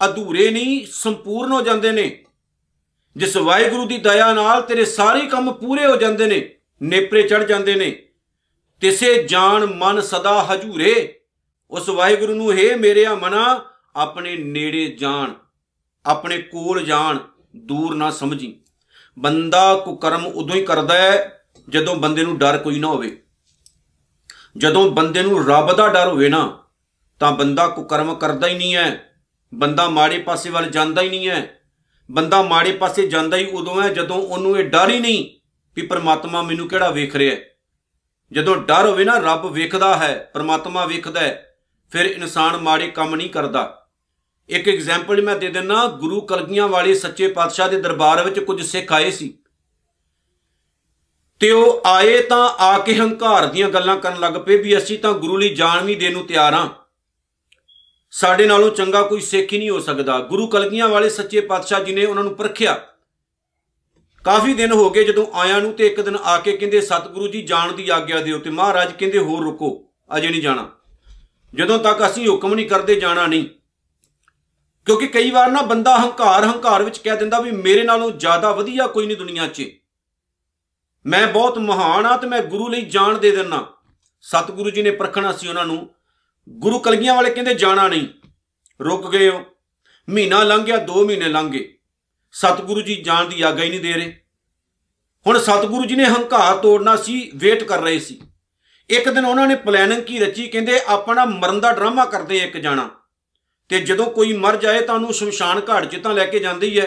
ਅਧੂਰੇ 0.01 0.51
ਨਹੀਂ 0.51 0.87
ਸੰਪੂਰਨ 0.93 1.53
ਹੋ 1.53 1.61
ਜਾਂਦੇ 1.63 1.93
ਨੇ। 1.93 2.25
ਜਿਸ 3.17 3.37
ਵਾਹਿਗੁਰੂ 3.37 3.87
ਦੀ 3.87 3.99
ਦਇਆ 3.99 4.33
ਨਾਲ 4.33 4.63
ਤੇਰੇ 4.63 4.85
ਸਾਰੇ 4.85 5.27
ਕੰਮ 5.27 5.53
ਪੂਰੇ 5.53 5.87
ਹੋ 5.87 5.97
ਜਾਂਦੇ 5.97 6.27
ਨੇ, 6.27 6.51
ਨੇਪਰੇ 6.83 7.23
ਚੜ 7.23 7.45
ਜਾਂਦੇ 7.45 7.75
ਨੇ। 7.75 7.91
ਤਿਸੇ 8.81 9.23
ਜਾਨ 9.23 9.67
ਮਨ 9.67 10.01
ਸਦਾ 10.01 10.43
ਹਜੂਰੇ। 10.45 11.21
ਉਸ 11.71 11.89
ਵਾਹਿਗੁਰੂ 11.89 12.35
ਨੂੰ 12.35 12.53
ਹੈ 12.53 12.77
ਮੇਰਿਆ 12.77 13.15
ਮਨਾ 13.15 13.65
ਆਪਣੇ 13.97 14.37
ਨੇੜੇ 14.37 14.87
ਜਾਣ, 15.01 15.33
ਆਪਣੇ 16.07 16.39
ਕੋਲ 16.43 16.83
ਜਾਣ, 16.83 17.19
ਦੂਰ 17.57 17.95
ਨਾ 17.95 18.11
ਸਮਝੀ। 18.11 18.61
ਬੰਦਾ 19.19 19.75
ਕੁਕਰਮ 19.75 20.27
ਉਦੋਂ 20.27 20.57
ਹੀ 20.57 20.65
ਕਰਦਾ 20.65 20.95
ਹੈ 20.95 21.45
ਜਦੋਂ 21.69 21.97
ਬੰਦੇ 21.97 22.23
ਨੂੰ 22.23 22.39
ਡਰ 22.39 22.59
ਕੋਈ 22.59 22.79
ਨਾ 22.79 22.89
ਹੋਵੇ। 22.89 23.23
ਜਦੋਂ 24.57 24.91
ਬੰਦੇ 24.91 25.23
ਨੂੰ 25.23 25.49
ਰੱਬ 25.49 25.73
ਦਾ 25.73 25.89
ਡਰ 25.89 26.09
ਹੋਵੇ 26.09 26.29
ਨਾ, 26.29 26.65
ਤਾਂ 27.21 27.33
ਬੰਦਾ 27.33 27.69
ਕੁਕਰਮ 27.69 28.15
ਕਰਦਾ 28.15 28.47
ਹੀ 28.47 28.59
ਨਹੀਂ 28.59 28.77
ਹੈ। 28.77 29.05
ਬੰਦਾ 29.55 29.89
ਮਾੜੇ 29.89 30.19
ਪਾਸੇ 30.19 30.51
ਵੱਲ 30.51 30.71
ਜਾਂਦਾ 30.71 31.03
ਹੀ 31.03 31.09
ਨਹੀਂ 31.09 31.29
ਹੈ। 31.29 31.61
ਬੰਦਾ 32.11 32.43
ਮਾੜੇ 32.43 32.73
ਪਾਸੇ 32.73 33.09
ਜਾਂਦਾ 33.09 33.37
ਹੀ 33.37 33.47
ਉਦੋਂ 33.47 33.83
ਹੈ 33.83 33.89
ਜਦੋਂ 33.89 34.17
ਉਹਨੂੰ 34.17 34.59
ਇਹ 34.59 34.65
ਡਰ 34.65 34.91
ਹੀ 34.91 34.99
ਨਹੀਂ 35.01 35.31
ਵੀ 35.77 35.87
ਪਰਮਾਤਮਾ 35.87 36.43
ਮੈਨੂੰ 36.43 36.69
ਕਿਹੜਾ 36.69 36.91
ਵੇਖ 36.91 37.17
ਰਿਹਾ 37.17 37.37
ਹੈ। 37.37 37.41
ਜਦੋਂ 38.33 38.57
ਡਰ 38.57 38.87
ਹੋਵੇ 38.87 39.05
ਨਾ, 39.05 39.19
ਰੱਬ 39.19 39.53
ਵੇਖਦਾ 39.53 39.97
ਹੈ, 39.97 40.31
ਪਰਮਾਤਮਾ 40.35 40.85
ਵੇਖਦਾ 40.85 41.21
ਹੈ, 41.21 41.57
ਫਿਰ 41.91 42.05
ਇਨਸਾਨ 42.05 42.57
ਮਾੜੇ 42.57 42.89
ਕੰਮ 42.89 43.17
ਨਹੀਂ 43.17 43.31
ਕਰਦਾ। 43.31 43.87
ਇੱਕ 44.49 44.69
ਐਗਜ਼ਾਮਪਲ 44.69 45.23
ਮੈਂ 45.23 45.37
ਦੇ 45.37 45.49
ਦਿੰਨਾ, 45.49 45.87
ਗੁਰੂ 45.87 46.21
ਕਲਗੀਆਂ 46.21 46.69
ਵਾਲੇ 46.69 46.95
ਸੱਚੇ 46.95 47.29
ਪਾਤਸ਼ਾਹ 47.29 47.69
ਦੇ 47.69 47.81
ਦਰਬਾਰ 47.81 48.25
ਵਿੱਚ 48.25 48.41
ਕੁਝ 48.41 48.63
ਸਿੱਖ 48.63 48.93
ਆਏ 48.93 49.11
ਸੀ। 49.11 49.39
ਤੇ 51.41 51.51
ਉਹ 51.51 51.83
ਆਏ 51.87 52.23
ਤਾਂ 52.23 52.49
ਆ 52.49 52.79
ਕੇ 52.79 52.95
ਹੰਕਾਰ 52.95 53.47
ਦੀਆਂ 53.47 53.71
ਗੱਲਾਂ 53.71 53.97
ਕਰਨ 53.97 54.21
ਲੱਗ 54.21 54.33
ਪਏ 54.33 54.57
ਵੀ 54.57 54.79
ਅਸੀਂ 54.79 54.99
ਤਾਂ 54.99 55.13
ਗੁਰੂ 55.13 55.37
ਲਈ 55.37 55.55
ਜਾਨ 55.55 55.85
ਵੀ 55.85 55.95
ਦੇਣ 55.95 56.13
ਨੂੰ 56.13 56.27
ਤਿਆਰ 56.27 56.55
ਹਾਂ। 56.55 56.69
ਸਾਡੇ 58.11 58.47
ਨਾਲੋਂ 58.47 58.71
ਚੰਗਾ 58.71 59.03
ਕੋਈ 59.03 59.21
ਸਿੱਖ 59.21 59.53
ਹੀ 59.53 59.59
ਨਹੀਂ 59.59 59.71
ਹੋ 59.71 59.81
ਸਕਦਾ। 59.81 60.21
ਗੁਰੂ 60.21 60.47
ਕਲਗੀਆਂ 60.47 60.89
ਵਾਲੇ 60.89 61.09
ਸੱਚੇ 61.09 61.41
ਪਾਤਸ਼ਾਹ 61.41 61.85
ਜੀ 61.85 61.93
ਨੇ 61.93 62.05
ਉਹਨਾਂ 62.05 62.25
ਨੂੰ 62.25 62.35
ਪਰਖਿਆ। 62.35 62.87
ਕਾਫੀ 64.25 64.55
ਦਿਨ 64.55 64.73
ਹੋ 64.73 64.91
ਗਏ 64.91 65.05
ਜਦੋਂ 65.05 65.27
ਆਇਆਂ 65.35 65.61
ਨੂੰ 65.61 65.73
ਤੇ 65.73 65.87
ਇੱਕ 65.87 66.01
ਦਿਨ 66.01 66.17
ਆ 66.17 66.39
ਕੇ 66.39 66.57
ਕਹਿੰਦੇ, 66.57 66.81
ਸਤਿਗੁਰੂ 66.81 67.29
ਜੀ, 67.29 67.43
ਜਾਣ 67.43 67.73
ਦੀ 67.73 67.89
ਆਗਿਆ 67.89 68.21
ਦਿਓ। 68.21 68.39
ਤੇ 68.39 68.51
ਮਹਾਰਾਜ 68.51 68.93
ਕਹਿੰਦੇ, 68.93 69.19
ਹੋਰ 69.19 69.43
ਰੁਕੋ, 69.43 69.85
ਅਜੇ 70.17 70.29
ਨਹੀਂ 70.29 70.43
ਜਾਣਾ। 70.43 70.71
ਜਦੋਂ 71.55 71.79
ਤੱਕ 71.79 72.07
ਅਸੀਂ 72.07 72.29
ਹੁਕਮ 72.29 72.55
ਨਹੀਂ 72.55 72.69
ਕਰਦੇ, 72.69 72.95
ਜਾਣਾ 72.95 73.27
ਨਹੀਂ। 73.27 73.45
ਕਿਉਂਕਿ 74.87 75.07
ਕਈ 75.07 75.31
ਵਾਰ 75.31 75.51
ਨਾ 75.51 75.63
ਬੰਦਾ 75.63 75.97
ਹੰਕਾਰ 75.97 76.45
ਹੰਕਾਰ 76.45 76.83
ਵਿੱਚ 76.83 76.99
ਕਹਿ 76.99 77.17
ਦਿੰਦਾ 77.17 77.41
ਵੀ 77.41 77.51
ਮੇਰੇ 77.51 77.83
ਨਾਲੋਂ 77.83 78.11
ਜ਼ਿਆਦਾ 78.11 78.53
ਵਧੀਆ 78.53 78.87
ਕੋਈ 78.87 79.07
ਨਹੀਂ 79.07 79.17
ਦੁਨੀਆ 79.17 79.47
'ਚ। 79.47 79.71
ਮੈਂ 81.09 81.27
ਬਹੁਤ 81.27 81.59
ਮਹਾਨ 81.59 82.07
ਆ 82.07 82.17
ਤੇ 82.17 82.27
ਮੈਂ 82.27 82.43
ਗੁਰੂ 82.43 82.69
ਲਈ 82.69 82.83
ਜਾਨ 82.83 83.21
ਦੇ 83.21 83.31
ਦਿੰਨਾ 83.31 83.73
ਸਤਿਗੁਰੂ 84.21 84.71
ਜੀ 84.71 84.83
ਨੇ 84.83 84.91
ਪਰਖਣਾ 84.91 85.33
ਸੀ 85.33 85.49
ਉਹਨਾਂ 85.49 85.65
ਨੂੰ। 85.65 85.95
ਗੁਰੂ 86.49 86.79
ਕਲਗੀਆਂ 86.79 87.15
ਵਾਲੇ 87.15 87.31
ਕਹਿੰਦੇ, 87.31 87.55
ਜਾਣਾ 87.55 87.89
ਨਹੀਂ। 87.89 88.09
ਰੁਕ 88.81 89.11
ਗਏ 89.11 89.29
ਹੋ। 89.29 89.45
ਮਹੀਨਾ 90.09 90.43
ਲੰਘ 90.43 90.65
ਗਿਆ 90.65 90.77
2 90.77 91.05
ਮਹੀਨੇ 91.05 91.29
ਲੰਘ 91.29 91.51
ਗਏ। 91.51 91.75
ਸਤਿਗੁਰੂ 92.33 92.81
ਜੀ 92.81 92.95
ਜਾਣ 92.95 93.25
ਦੀ 93.25 93.43
ਆਗਿਆ 93.43 93.65
ਹੀ 93.65 93.71
ਨਹੀਂ 93.71 93.81
ਦੇ 93.81 93.93
ਰਹੇ। 93.93 94.21
ਹੁਣ 95.27 95.39
ਸਤਿਗੁਰੂ 95.39 95.85
ਜੀ 95.85 95.97
ਨੇ 95.97 96.05
ਹੰਕਾਰ 96.05 96.57
ਤੋੜਨਾ 96.57 96.97
ਸੀ, 96.97 97.31
ਵੇਟ 97.35 97.65
ਕਰ 97.65 97.83
ਰਹੇ 97.83 97.99
ਸੀ। 97.99 98.21
ਇੱਕ 98.91 99.09
ਦਿਨ 99.09 99.25
ਉਹਨਾਂ 99.25 99.47
ਨੇ 99.47 99.55
ਪਲੈਨਿੰਗ 99.55 100.03
ਕੀ 100.03 100.19
ਰਚੀ, 100.19 100.49
ਕਹਿੰਦੇ, 100.49 100.81
ਆਪਣਾ 100.87 101.25
ਮਰਨ 101.25 101.61
ਦਾ 101.61 101.73
ਡਰਾਮਾ 101.73 102.05
ਕਰਦੇ 102.05 102.39
ਇੱਕ 102.39 102.57
ਜਾਣਾ। 102.57 102.91
ਤੇ 103.69 103.81
ਜਦੋਂ 103.81 104.07
ਕੋਈ 104.07 104.33
ਮਰ 104.33 104.57
ਜਾਏ 104.57 104.81
ਤਾਂ 104.81 104.95
ਉਹਨੂੰ 104.95 105.15
ਸ਼ਮਸ਼ਾਨ 105.15 105.61
ਘਾਟ 105.71 105.85
'ਚ 105.85 105.97
ਤਾਂ 105.97 106.15
ਲੈ 106.15 106.27
ਕੇ 106.27 106.39
ਜਾਂਦੇ 106.39 106.67
ਹੀ। 106.67 106.79
ਐ 106.79 106.87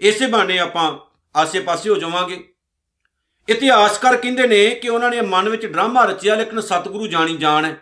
ਇਸੇ 0.00 0.26
ਬਹਾਨੇ 0.26 0.58
ਆਪਾਂ 0.58 0.98
ਆਸੇ-ਪਾਸੇ 1.36 1.90
ਹੋ 1.90 1.94
ਜਾਵਾਂਗੇ। 1.94 2.49
ਇਤਿਹਾਸਕਾਰ 3.50 4.16
ਕਹਿੰਦੇ 4.16 4.46
ਨੇ 4.46 4.68
ਕਿ 4.70 4.88
ਉਹਨਾਂ 4.88 5.10
ਨੇ 5.10 5.20
ਮਨ 5.20 5.48
ਵਿੱਚ 5.48 5.66
ਡਰਾਮਾ 5.66 6.04
ਰਚਿਆ, 6.04 6.34
ਲੇਕਿਨ 6.34 6.60
ਸਤਿਗੁਰੂ 6.60 7.06
ਜਾਣੀ 7.06 7.36
ਜਾਣ। 7.36 7.64
ਹੈ 7.64 7.76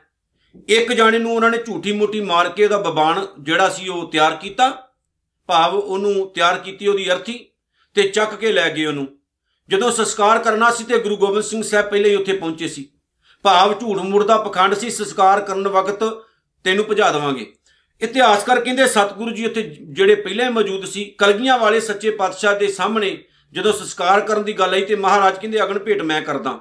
ਇੱਕ 0.69 0.93
ਜਾਣੇ 0.93 1.19
ਨੂੰ 1.19 1.35
ਉਹਨਾਂ 1.35 1.51
ਨੇ 1.51 1.59
ਝੂਠੀ 1.59 1.93
ਮੋਟੀ 1.93 2.21
ਮਾਰ 2.21 2.49
ਕੇ 2.49 2.65
ਉਹਦਾ 2.65 2.79
ਬਬਾਨ 2.79 3.27
ਜਿਹੜਾ 3.41 3.69
ਸੀ 3.69 3.89
ਉਹ 3.89 4.11
ਤਿਆਰ 4.11 4.37
ਕੀਤਾ, 4.37 4.71
ਭਾਵ 5.49 5.75
ਉਹਨੂੰ 5.75 6.33
ਤਿਆਰ 6.35 6.59
ਕੀਤੀ 6.59 6.87
ਉਹਦੀ 6.87 7.11
ਅਰਥੀ 7.13 7.39
ਤੇ 7.97 8.03
ਚੱਕ 8.09 8.35
ਕੇ 8.35 8.53
ਲੈ 8.53 8.69
ਗਏ 8.71 8.87
ਉਹਨੂੰ। 8.87 9.07
ਜਦੋਂ 9.69 9.91
ਸੰਸਕਾਰ 9.93 10.39
ਕਰਨਾ 10.39 10.71
ਸੀ 10.71 10.85
ਤੇ 10.85 10.99
ਗੁਰੂ 10.99 11.17
ਗੋਬਿੰਦ 11.17 11.45
ਸਿੰਘ 11.45 11.63
ਸਾਹਿਬ 11.63 11.91
ਪਹਿਲੇ 11.91 12.11
ਹੀ 12.11 12.15
ਉੱਥੇ 12.15 12.33
ਪਹੁੰਚੇ 12.33 12.69
ਸੀ। 12.69 12.89
ਭਾਵ 13.45 13.73
ਝੂਠ 13.81 13.99
ਮੁੜ 13.99 14.25
ਦਾ 14.25 14.37
ਪਖੰਡ 14.39 14.75
ਸੀ, 14.75 14.91
ਸੰਸਕਾਰ 14.91 15.41
ਕਰਨ 15.41 15.69
ਵਕਤ 15.69 16.05
ਤੈਨੂੰ 16.65 16.85
ਭਜਾ 16.85 17.11
ਦੇਵਾਂਗੇ। 17.11 17.53
ਇਤਿਹਾਸਕਾਰ 18.01 18.61
ਕਹਿੰਦੇ 18.61 18.87
ਸਤਿਗੁਰੂ 18.87 19.31
ਜੀ 19.31 19.47
ਉੱਥੇ 19.47 19.63
ਜਿਹੜੇ 19.63 20.15
ਪਹਿਲੇ 20.15 20.49
ਮੌਜੂਦ 20.49 20.85
ਸੀ, 20.85 21.05
ਕਲਗੀਆਂ 21.19 21.59
ਵਾਲੇ 21.59 21.81
ਸੱਚੇ 21.81 22.11
ਪਾਤਸ਼ਾਹ 22.11 22.59
ਦੇ 22.59 22.69
ਸਾਹਮਣੇ 22.69 23.17
ਜਦੋਂ 23.53 23.73
ਸੰਸਕਾਰ 23.73 24.21
ਕਰਨ 24.21 24.43
ਦੀ 24.43 24.53
ਗੱਲ 24.53 24.75
ਆਈ 24.75 24.85
ਤੇ 24.85 24.95
ਮਹਾਰਾਜ 24.95 25.39
ਕਹਿੰਦੇ 25.39 25.63
ਅਗਨ 25.63 25.79
ਭੇਟ 25.79 26.03
ਮੈਂ 26.03 26.21
ਕਰਦਾ। 26.23 26.59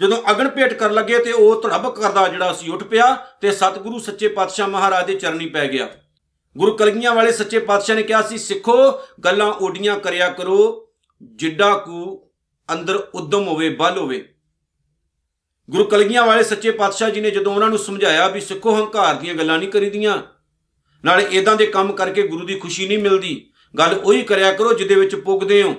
ਜਦੋਂ 0.00 0.18
ਅਗਨ 0.30 0.48
ਭੇਟ 0.48 0.72
ਕਰਨ 0.72 0.94
ਲੱਗੇ 0.94 1.18
ਤੇ 1.18 1.32
ਉਹ 1.32 1.60
ਧੜਬਕ 1.62 2.00
ਕਰਦਾ 2.00 2.26
ਜਿਹੜਾ 2.28 2.52
ਸੀ 2.52 2.70
ਉੱਠ 2.70 2.84
ਪਿਆ 2.84 3.14
ਤੇ 3.40 3.50
ਸਤਿਗੁਰੂ 3.50 3.98
ਸੱਚੇ 3.98 4.28
ਪਾਤਸ਼ਾਹ 4.28 4.68
ਮਹਾਰਾਜ 4.68 5.06
ਦੇ 5.06 5.14
ਚਰਨੀ 5.14 5.46
ਪੈ 5.46 5.66
ਗਿਆ। 5.68 5.88
ਗੁਰੂ 6.56 6.76
ਕਲਗੀਆਂ 6.76 7.14
ਵਾਲੇ 7.14 7.32
ਸੱਚੇ 7.32 7.58
ਪਾਤਸ਼ਾਹ 7.58 7.96
ਨੇ 7.96 8.02
ਕਿਹਾ 8.02 8.22
ਸੀ, 8.22 8.38
ਸਿੱਖੋ, 8.38 8.76
ਗੱਲਾਂ 9.24 9.52
ਓਡੀਆਂ 9.52 9.98
ਕਰਿਆ 9.98 10.28
ਕਰੋ। 10.30 10.88
ਜਿੱਡਾ 11.22 11.72
ਕੋ 11.78 12.30
ਅੰਦਰ 12.68 12.96
ਉਦਮ 13.14 13.46
ਹੋਵੇ, 13.48 13.68
ਬਲ 13.68 13.98
ਹੋਵੇ। 13.98 14.24
ਗੁਰੂ 15.70 15.84
ਕਲਗੀਆਂ 15.84 16.26
ਵਾਲੇ 16.26 16.42
ਸੱਚੇ 16.42 16.70
ਪਾਤਸ਼ਾਹ 16.70 17.10
ਜੀ 17.10 17.20
ਨੇ 17.20 17.30
ਜਦੋਂ 17.30 17.54
ਉਹਨਾਂ 17.54 17.68
ਨੂੰ 17.68 17.78
ਸਮਝਾਇਆ 17.78 18.28
ਵੀ 18.28 18.40
ਸਿੱਖੋ, 18.40 18.74
ਹੰਕਾਰ 18.74 19.14
ਦੀਆਂ 19.14 19.34
ਗੱਲਾਂ 19.34 19.58
ਨਹੀਂ 19.58 19.68
ਕਰੀਦੀਆਂ, 19.68 20.22
ਨਾਲੇ 21.04 21.26
ਇਦਾਂ 21.30 21.56
ਦੇ 21.56 21.66
ਕੰਮ 21.66 21.92
ਕਰਕੇ 21.92 22.26
ਗੁਰੂ 22.28 22.46
ਦੀ 22.46 22.54
ਖੁਸ਼ੀ 22.54 22.88
ਨਹੀਂ 22.88 22.98
ਮਿਲਦੀ, 22.98 23.50
ਗੱਲ 23.78 23.94
ਉਹੀ 23.94 24.22
ਕਰਿਆ 24.22 24.52
ਕਰੋ 24.52 24.72
ਜਿਹਦੇ 24.72 24.94
ਵਿੱਚ 24.94 25.14
ਪੁੱਗਦੇ 25.14 25.62
ਹੋ। 25.62 25.74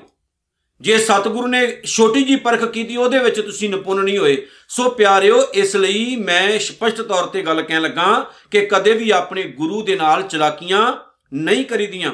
ਜੇ 0.81 0.97
ਸਤਿਗੁਰੂ 0.97 1.47
ਨੇ 1.47 1.81
ਛੋਟੀ 1.85 2.23
ਜੀ 2.23 2.35
ਪਰਖ 2.35 2.65
ਕੀਤੀ, 2.65 2.97
ਉਹਦੇ 2.97 3.19
ਵਿੱਚ 3.19 3.41
ਤੁਸੀਂ 3.41 3.69
ਨਿਪੁੰਨ 3.69 4.03
ਨਹੀਂ 4.03 4.17
ਹੋਏ। 4.17 4.47
ਸੋ 4.69 4.89
ਪਿਆਰਿਓ, 4.89 5.43
ਇਸ 5.53 5.75
ਲਈ 5.75 6.15
ਮੈਂ 6.15 6.59
ਸਪਸ਼ਟ 6.59 7.01
ਤੌਰ 7.01 7.25
ਤੇ 7.25 7.41
ਗੱਲ 7.41 7.61
ਕਹਿਣ 7.61 7.81
ਲੱਗਾ 7.81 8.31
ਕਿ 8.51 8.65
ਕਦੇ 8.65 8.93
ਵੀ 8.93 9.09
ਆਪਣੇ 9.09 9.43
ਗੁਰੂ 9.43 9.83
ਦੇ 9.83 9.95
ਨਾਲ 9.95 10.23
ਚਲਾਕੀਆਂ 10.23 10.93
ਨਹੀਂ 11.33 11.65
ਕਰੀਦੀਆਂ। 11.65 12.13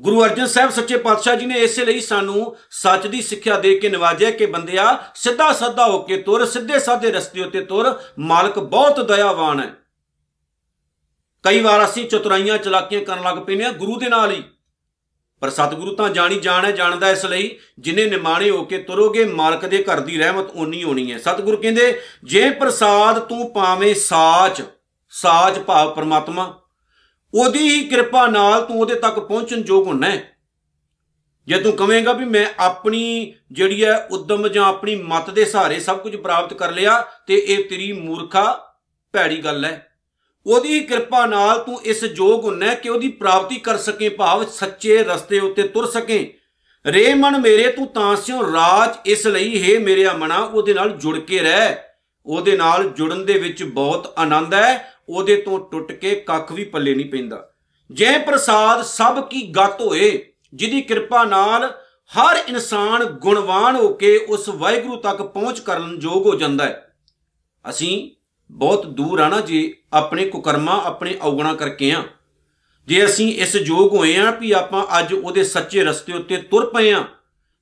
ਗੁਰੂ 0.00 0.24
ਅਰਜਨ 0.24 0.46
ਸਾਹਿਬ 0.46 0.70
ਸੱਚੇ 0.70 0.96
ਪਾਤਸ਼ਾਹ 0.96 1.36
ਜੀ 1.36 1.46
ਨੇ 1.46 1.54
ਇਸੇ 1.54 1.84
ਲਈ 1.84 2.00
ਸਾਨੂੰ 2.00 2.56
ਸੱਚ 2.70 3.06
ਦੀ 3.06 3.22
ਸਿੱਖਿਆ 3.22 3.58
ਦੇ 3.58 3.78
ਕੇ 3.78 3.88
ਨਵਾਜਿਆ 3.88 4.30
ਕਿ 4.30 4.46
ਬੰਦਿਆ 4.46 5.12
ਸਿੱਧਾ 5.14 5.52
ਸਾਦਾ 5.52 5.86
ਹੋ 5.86 6.02
ਕੇ 6.02 6.16
ਤੁਰ 6.16 6.46
ਸਿੱਧੇ 6.46 6.78
ਸਾਦੇ 6.78 7.12
ਰਸਤੇ 7.12 7.44
ਉੱਤੇ 7.44 7.60
ਤੁਰ, 7.60 8.00
ਮਾਲਕ 8.18 8.58
ਬਹੁਤ 8.58 9.00
ਦਇਆਵਾਨ 9.00 9.60
ਹੈ। 9.60 9.74
ਕਈ 11.42 11.60
ਵਾਰ 11.60 11.84
ਅਸੀਂ 11.84 12.08
ਚਤੁਰਾਈਆਂ 12.08 12.58
ਚਲਾਕੀਆਂ 12.58 13.00
ਕਰਨ 13.00 13.22
ਲੱਗ 13.22 13.38
ਪੈਨੇ 13.38 13.64
ਆ 13.64 13.72
ਗੁਰੂ 13.72 13.98
ਦੇ 13.98 14.08
ਨਾਲ 14.08 14.30
ਹੀ। 14.30 14.42
ਪਰ 15.44 15.50
ਸਤਿਗੁਰੂ 15.50 15.94
ਤਾਂ 15.96 16.08
ਜਾਣੀ 16.10 16.38
ਜਾਣ 16.40 16.64
ਹੈ 16.64 16.70
ਜਾਣਦਾ 16.70 17.10
ਇਸ 17.10 17.24
ਲਈ, 17.24 17.58
ਜਿਨੇ 17.78 18.04
ਨਿਮਾਣੇ 18.06 18.50
ਹੋ 18.50 18.64
ਕੇ 18.64 18.78
ਤੁਰੋਗੇ, 18.78 19.24
ਮਾਲਕ 19.24 19.66
ਦੇ 19.66 19.82
ਘਰ 19.82 20.00
ਦੀ 20.00 20.18
ਰਹਿਮਤ 20.18 20.50
ਓਨੀ 20.56 20.82
ਹੋਣੀ 20.84 21.12
ਹੈ। 21.12 21.18
ਸਤਿਗੁਰੂ 21.18 21.56
ਕਹਿੰਦੇ, 21.56 22.00
ਜੇ 22.24 22.50
ਪ੍ਰਸਾਦ 22.50 23.18
ਤੂੰ 23.18 23.52
ਪਾਵੇਂ 23.52 23.94
ਸਾਚ 23.94 24.62
ਸਾਚ 25.08 25.58
ਭਾਵ 25.58 25.94
ਪਰਮਾਤਮਾ, 25.94 26.60
ਉਹਦੀ 27.34 27.58
ਹੀ 27.58 27.84
ਕਿਰਪਾ 27.84 28.26
ਨਾਲ 28.26 28.62
ਤੂੰ 28.62 28.80
ਉਹਦੇ 28.80 28.94
ਤੱਕ 28.94 29.18
ਪਹੁੰਚਣ 29.18 29.62
ਯੋਗ 29.66 29.86
ਹੁੰਨਾ 29.86 30.10
ਹੈ। 30.10 30.38
ਜੇ 31.46 31.60
ਤੂੰ 31.60 31.72
ਕਹੇਂਗਾ 31.72 32.12
ਵੀ 32.12 32.24
ਮੈਂ 32.24 32.46
ਆਪਣੀ 32.58 33.34
ਜਿਹੜੀ 33.52 33.84
ਹੈ 33.84 34.08
ਉਦਮ 34.10 34.48
ਜਾਂ 34.48 34.64
ਆਪਣੀ 34.64 34.96
ਮਤ 34.96 35.30
ਦੇ 35.30 35.44
ਸਹਾਰੇ 35.44 35.80
ਸਭ 35.80 35.98
ਕੁਝ 35.98 36.16
ਪ੍ਰਾਪਤ 36.16 36.54
ਕਰ 36.54 36.72
ਲਿਆ, 36.72 37.00
ਤੇ 37.26 37.34
ਇਹ 37.34 37.68
ਤੇਰੀ 37.68 37.92
ਮੂਰਖਾ 37.92 38.74
ਭੈੜੀ 39.12 39.44
ਗੱਲ 39.44 39.64
ਹੈ। 39.64 39.93
ਉਹਦੀ 40.46 40.74
ਹੀ 40.74 40.80
ਕਿਰਪਾ 40.80 41.26
ਨਾਲ 41.26 41.58
ਤੂੰ 41.58 41.80
ਇਸ 41.84 42.04
ਯੋਗ 42.04 42.44
ਹੁੰਨਾ 42.44 42.74
ਕਿ 42.74 42.88
ਉਹਦੀ 42.88 43.08
ਪ੍ਰਾਪਤੀ 43.08 43.56
ਕਰ 43.56 43.76
ਸਕੇ, 43.76 44.08
ਭਾਵ 44.08 44.46
ਸੱਚੇ 44.46 45.02
ਰਸਤੇ 45.02 45.38
ਉੱਤੇ 45.38 45.62
ਤੁਰ 45.62 45.86
ਸਕੇ। 45.86 46.38
ਰੇ 46.86 47.14
ਮਨ 47.14 47.40
ਮੇਰੇ, 47.40 47.70
ਤੂੰ 47.70 47.86
ਤਾਂ 47.86 48.16
ਸਿਓ 48.16 48.52
ਰਾਜ, 48.52 48.96
ਇਸ 49.06 49.26
ਲਈ 49.26 49.62
ਹੈ 49.62 49.80
ਮੇਰੇ 49.80 50.08
ਮਨਾ 50.08 50.38
ਉਹਦੇ 50.38 50.74
ਨਾਲ 50.74 50.90
ਜੁੜ 50.90 51.18
ਕੇ 51.18 51.38
ਰਹਿ। 51.38 51.74
ਉਹਦੇ 52.26 52.56
ਨਾਲ 52.56 52.88
ਜੁੜਨ 52.88 53.24
ਦੇ 53.24 53.32
ਵਿੱਚ 53.32 53.62
ਬਹੁਤ 53.62 54.14
ਆਨੰਦ 54.18 54.54
ਹੈ, 54.54 54.94
ਉਹਦੇ 55.08 55.36
ਤੋਂ 55.36 55.58
ਟੁੱਟ 55.70 55.92
ਕੇ 55.92 56.14
ਕੱਖ 56.14 56.52
ਵੀ 56.52 56.64
ਪੱਲੇ 56.64 56.94
ਨਹੀਂ 56.94 57.10
ਪੈਂਦਾ। 57.10 57.50
ਜੇ 57.90 58.18
ਪ੍ਰਸਾਦ, 58.18 58.82
ਸਭ 58.82 59.28
ਕੀ 59.28 59.42
ਗਤ 59.42 59.80
ਹੋਏ, 59.80 60.32
ਜਿਹਦੀ 60.54 60.82
ਕਿਰਪਾ 60.82 61.24
ਨਾਲ 61.24 61.80
ਹਰ 62.12 62.36
ਇਨਸਾਨ 62.48 63.04
ਗੁਣਵਾਨ 63.04 63.76
ਹੋ 63.76 63.88
ਕੇ 63.88 64.16
ਉਸ 64.16 64.48
ਵਾਹਿਗੁਰੂ 64.48 64.96
ਤੱਕ 64.96 65.22
ਪਹੁੰਚ 65.22 65.60
ਕਰਨ 65.60 65.98
ਯੋਗ 66.02 66.26
ਹੋ 66.26 66.34
ਜਾਂਦਾ 66.34 66.64
ਹੈ। 66.64 66.94
ਅਸੀਂ 67.70 68.10
ਬਹੁਤ 68.50 68.86
ਦੂਰ 68.86 69.20
ਆ 69.20 69.28
ਨਾ 69.28 69.40
ਜੇ 69.40 69.72
ਆਪਣੇ 69.92 70.28
ਕੁਕਰਮਾ, 70.28 70.82
ਆਪਣੇ 70.84 71.16
ਔਗਣਾ 71.22 71.54
ਕਰਕੇ 71.54 71.92
ਆ। 71.92 72.02
ਜੇ 72.88 73.04
ਅਸੀਂ 73.04 73.34
ਇਸ 73.34 73.56
ਯੋਗ 73.56 73.96
ਹੋਏ 73.96 74.16
ਆ 74.16 74.30
ਵੀ 74.30 74.52
ਆਪਾਂ 74.52 74.84
ਅੱਜ 74.98 75.14
ਉਹਦੇ 75.14 75.44
ਸੱਚੇ 75.44 75.84
ਰਸਤੇ 75.84 76.12
ਉੱਤੇ 76.12 76.36
ਤੁਰ 76.36 76.66
ਪਏ 76.66 76.92
ਆ, 76.92 77.04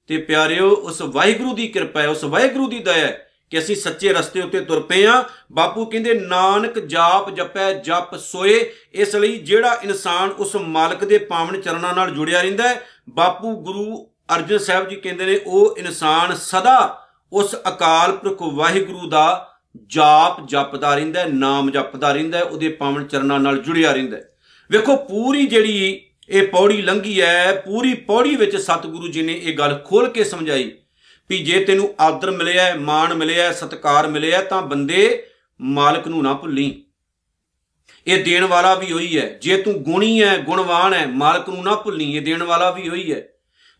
ਤੇ 0.06 0.16
ਪਿਆਰਿਓ, 0.16 0.70
ਉਸ 0.70 1.02
ਵਾਹਿਗੁਰੂ 1.02 1.54
ਦੀ 1.54 1.68
ਕਿਰਪਾ 1.68 2.00
ਹੈ, 2.00 2.08
ਉਸ 2.08 2.24
ਵਾਹਿਗੁਰੂ 2.24 2.68
ਦੀ 2.68 2.78
ਦਇਆ 2.78 3.06
ਹੈ 3.06 3.28
ਕਿ 3.50 3.58
ਅਸੀਂ 3.58 3.76
ਸੱਚੇ 3.76 4.12
ਰਸਤੇ 4.12 4.40
ਉੱਤੇ 4.40 4.60
ਤੁਰ 4.60 4.80
ਪਏ 4.80 5.06
ਆ। 5.06 5.24
ਬਾਪੂ 5.52 5.84
ਕਹਿੰਦੇ, 5.86 6.14
ਨਾਨਕ 6.14 6.78
ਜਾਪ 6.78 7.30
ਜਪੈ, 7.30 7.72
ਜਪ 7.72 8.16
ਸੋਏ, 8.16 8.72
ਇਸ 8.92 9.14
ਲਈ 9.16 9.38
ਜਿਹੜਾ 9.38 9.74
ਇਨਸਾਨ 9.84 10.30
ਉਸ 10.30 10.56
ਮਾਲਕ 10.56 11.04
ਦੇ 11.04 11.18
ਪਾਵਨ 11.18 11.60
ਚਰਨਾਂ 11.60 11.94
ਨਾਲ 11.94 12.10
ਜੁੜਿਆ 12.10 12.42
ਰਹਿੰਦਾ 12.42 12.68
ਹੈ, 12.68 12.82
ਬਾਪੂ 13.10 13.54
ਗੁਰੂ 13.56 14.08
ਅਰਜਨ 14.34 14.58
ਸਾਹਿਬ 14.58 14.88
ਜੀ 14.88 14.96
ਕਹਿੰਦੇ 14.96 15.26
ਨੇ, 15.26 15.40
ਉਹ 15.46 15.76
ਇਨਸਾਨ 15.78 16.34
ਸਦਾ 16.34 17.06
ਉਸ 17.32 17.54
ਅਕਾਲ 17.68 18.12
ਪੁਰਖ 18.12 18.42
ਵਾਹਿਗੁਰੂ 18.42 19.08
ਦਾ 19.08 19.51
ਜਾਪ 19.86 20.46
ਜਪਦਾ 20.46 20.94
ਰਹਿੰਦਾ 20.94 21.20
ਹੈ 21.20 21.26
ਨਾਮ 21.26 21.70
ਜਪਦਾ 21.70 22.12
ਰਹਿੰਦਾ 22.12 22.38
ਹੈ 22.38 22.42
ਉਹਦੇ 22.42 22.68
ਪਾਵਨ 22.68 23.06
ਚਰਨਾਂ 23.06 23.40
ਨਾਲ 23.40 23.58
ਜੁੜਿਆ 23.58 23.92
ਰਹਿੰਦਾ 23.92 24.16
ਹੈ। 24.16 24.28
ਵੇਖੋ 24.70 24.96
ਪੂਰੀ 24.96 25.46
ਜਿਹੜੀ 25.46 26.06
ਇਹ 26.28 26.48
ਪੌੜੀ 26.48 26.82
ਲੰਗੀ 26.82 27.20
ਹੈ 27.20 27.52
ਪੂਰੀ 27.52 27.94
ਪੌੜੀ 27.94 28.36
ਵਿੱਚ 28.36 28.56
ਸਤਿਗੁਰੂ 28.56 29.08
ਜੀ 29.08 29.22
ਨੇ 29.22 29.40
ਇਹ 29.42 29.58
ਗੱਲ 29.58 29.82
ਖੋਲ 29.84 30.08
ਕੇ 30.08 30.24
ਸਮਝਾਈ 30.24 30.72
ਵੀ 31.30 31.38
ਜੇ 31.38 31.64
ਤੈਨੂੰ 31.64 31.94
ਆਦਰ 32.00 32.30
ਮਿਲਿਆ 32.30 32.64
ਹੈ 32.64 32.74
ਮਾਣ 32.74 33.14
ਮਿਲਿਆ 33.14 33.44
ਹੈ 33.44 33.52
ਸਤਕਾਰ 33.52 34.08
ਮਿਲਿਆ 34.08 34.38
ਹੈ, 34.38 34.44
ਤਾਂ 34.44 34.62
ਬੰਦੇ 34.62 35.26
ਮਾਲਕ 35.60 36.08
ਨੂੰ 36.08 36.22
ਨਾ 36.22 36.34
ਭੁੱਲੀ। 36.34 36.84
ਇਹ 38.06 38.24
ਦੇਣ 38.24 38.44
ਵਾਲਾ 38.44 38.74
ਵੀ 38.74 38.92
ਉਹੀ 38.92 39.18
ਹੈ। 39.18 39.38
ਜੇ 39.42 39.62
ਤੂੰ 39.62 39.74
ਗੁਣੀ 39.74 40.22
ਹੈ 40.22 40.38
ਗੁਣਵਾਨ 40.38 40.94
ਹੈ 40.94 41.06
ਮਾਲਕ 41.06 41.48
ਨੂੰ 41.48 41.64
ਨਾ 41.64 41.74
ਭੁੱਲੀ 41.74 42.16
ਇਹ 42.16 42.20
ਦੇਣ 42.20 42.42
ਵਾਲਾ 42.42 42.70
ਵੀ 42.70 42.88
ਉਹੀ 42.88 43.12
ਹੈ। 43.12 43.28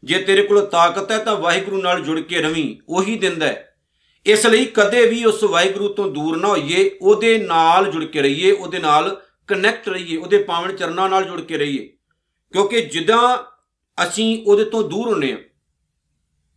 ਜੇ 0.05 0.19
ਤੇਰੇ 0.19 0.43
ਕੋਲ 0.43 0.67
ਤਾਕਤ 0.67 1.13
ਹੈ 1.13 1.19
ਤਾਂ 1.19 1.37
ਵਾਹਿਗੁਰੂ 1.37 1.83
ਨਾਲ 1.83 2.01
ਜੁੜ 2.01 2.21
ਕੇ 2.21 2.39
ਰਵੀਂ 2.39 2.77
ਉਹੀ 2.89 3.19
ਦਿੰਦਾ 3.19 3.47
ਹੈ। 3.47 3.72
ਇਸ 4.27 4.47
ਲਈ 4.47 4.65
ਕਦੇ 4.65 5.07
ਵੀ 5.07 5.25
ਉਸ 5.25 5.45
ਵਾਹਿਗੁਰੂ 5.45 5.89
ਤੋਂ 5.89 6.11
ਦੂਰ 6.11 6.37
ਨਾ 6.37 6.49
ਹੋਈਏ, 6.49 6.99
ਉਹਦੇ 7.03 7.39
ਨਾਲ 7.39 7.91
ਜੁੜ 7.91 8.05
ਕੇ 8.05 8.23
ਰਹੀਏ, 8.23 8.53
ਉਹਦੇ 8.53 8.79
ਨਾਲ 8.79 9.23
ਕਨੈਕਟ 9.47 9.89
ਰਹੀਏ, 9.89 10.17
ਉਹਦੇ 10.17 10.39
ਪਾਵਨ 10.39 10.77
ਚਰਨਾਂ 10.77 11.09
ਨਾਲ 11.09 11.25
ਜੁੜ 11.25 11.41
ਕੇ 11.41 11.59
ਰਹੀਏ। 11.59 11.93
ਕਿਉਂਕਿ 12.53 12.81
ਜਿੱਦਾਂ 12.81 13.39
ਅਸੀਂ 14.05 14.45
ਉਹਦੇ 14.47 14.65
ਤੋਂ 14.65 14.91
ਦੂਰ 14.91 15.09
ਹੁੰਨੇ 15.09 15.33
ਆ, 15.33 15.37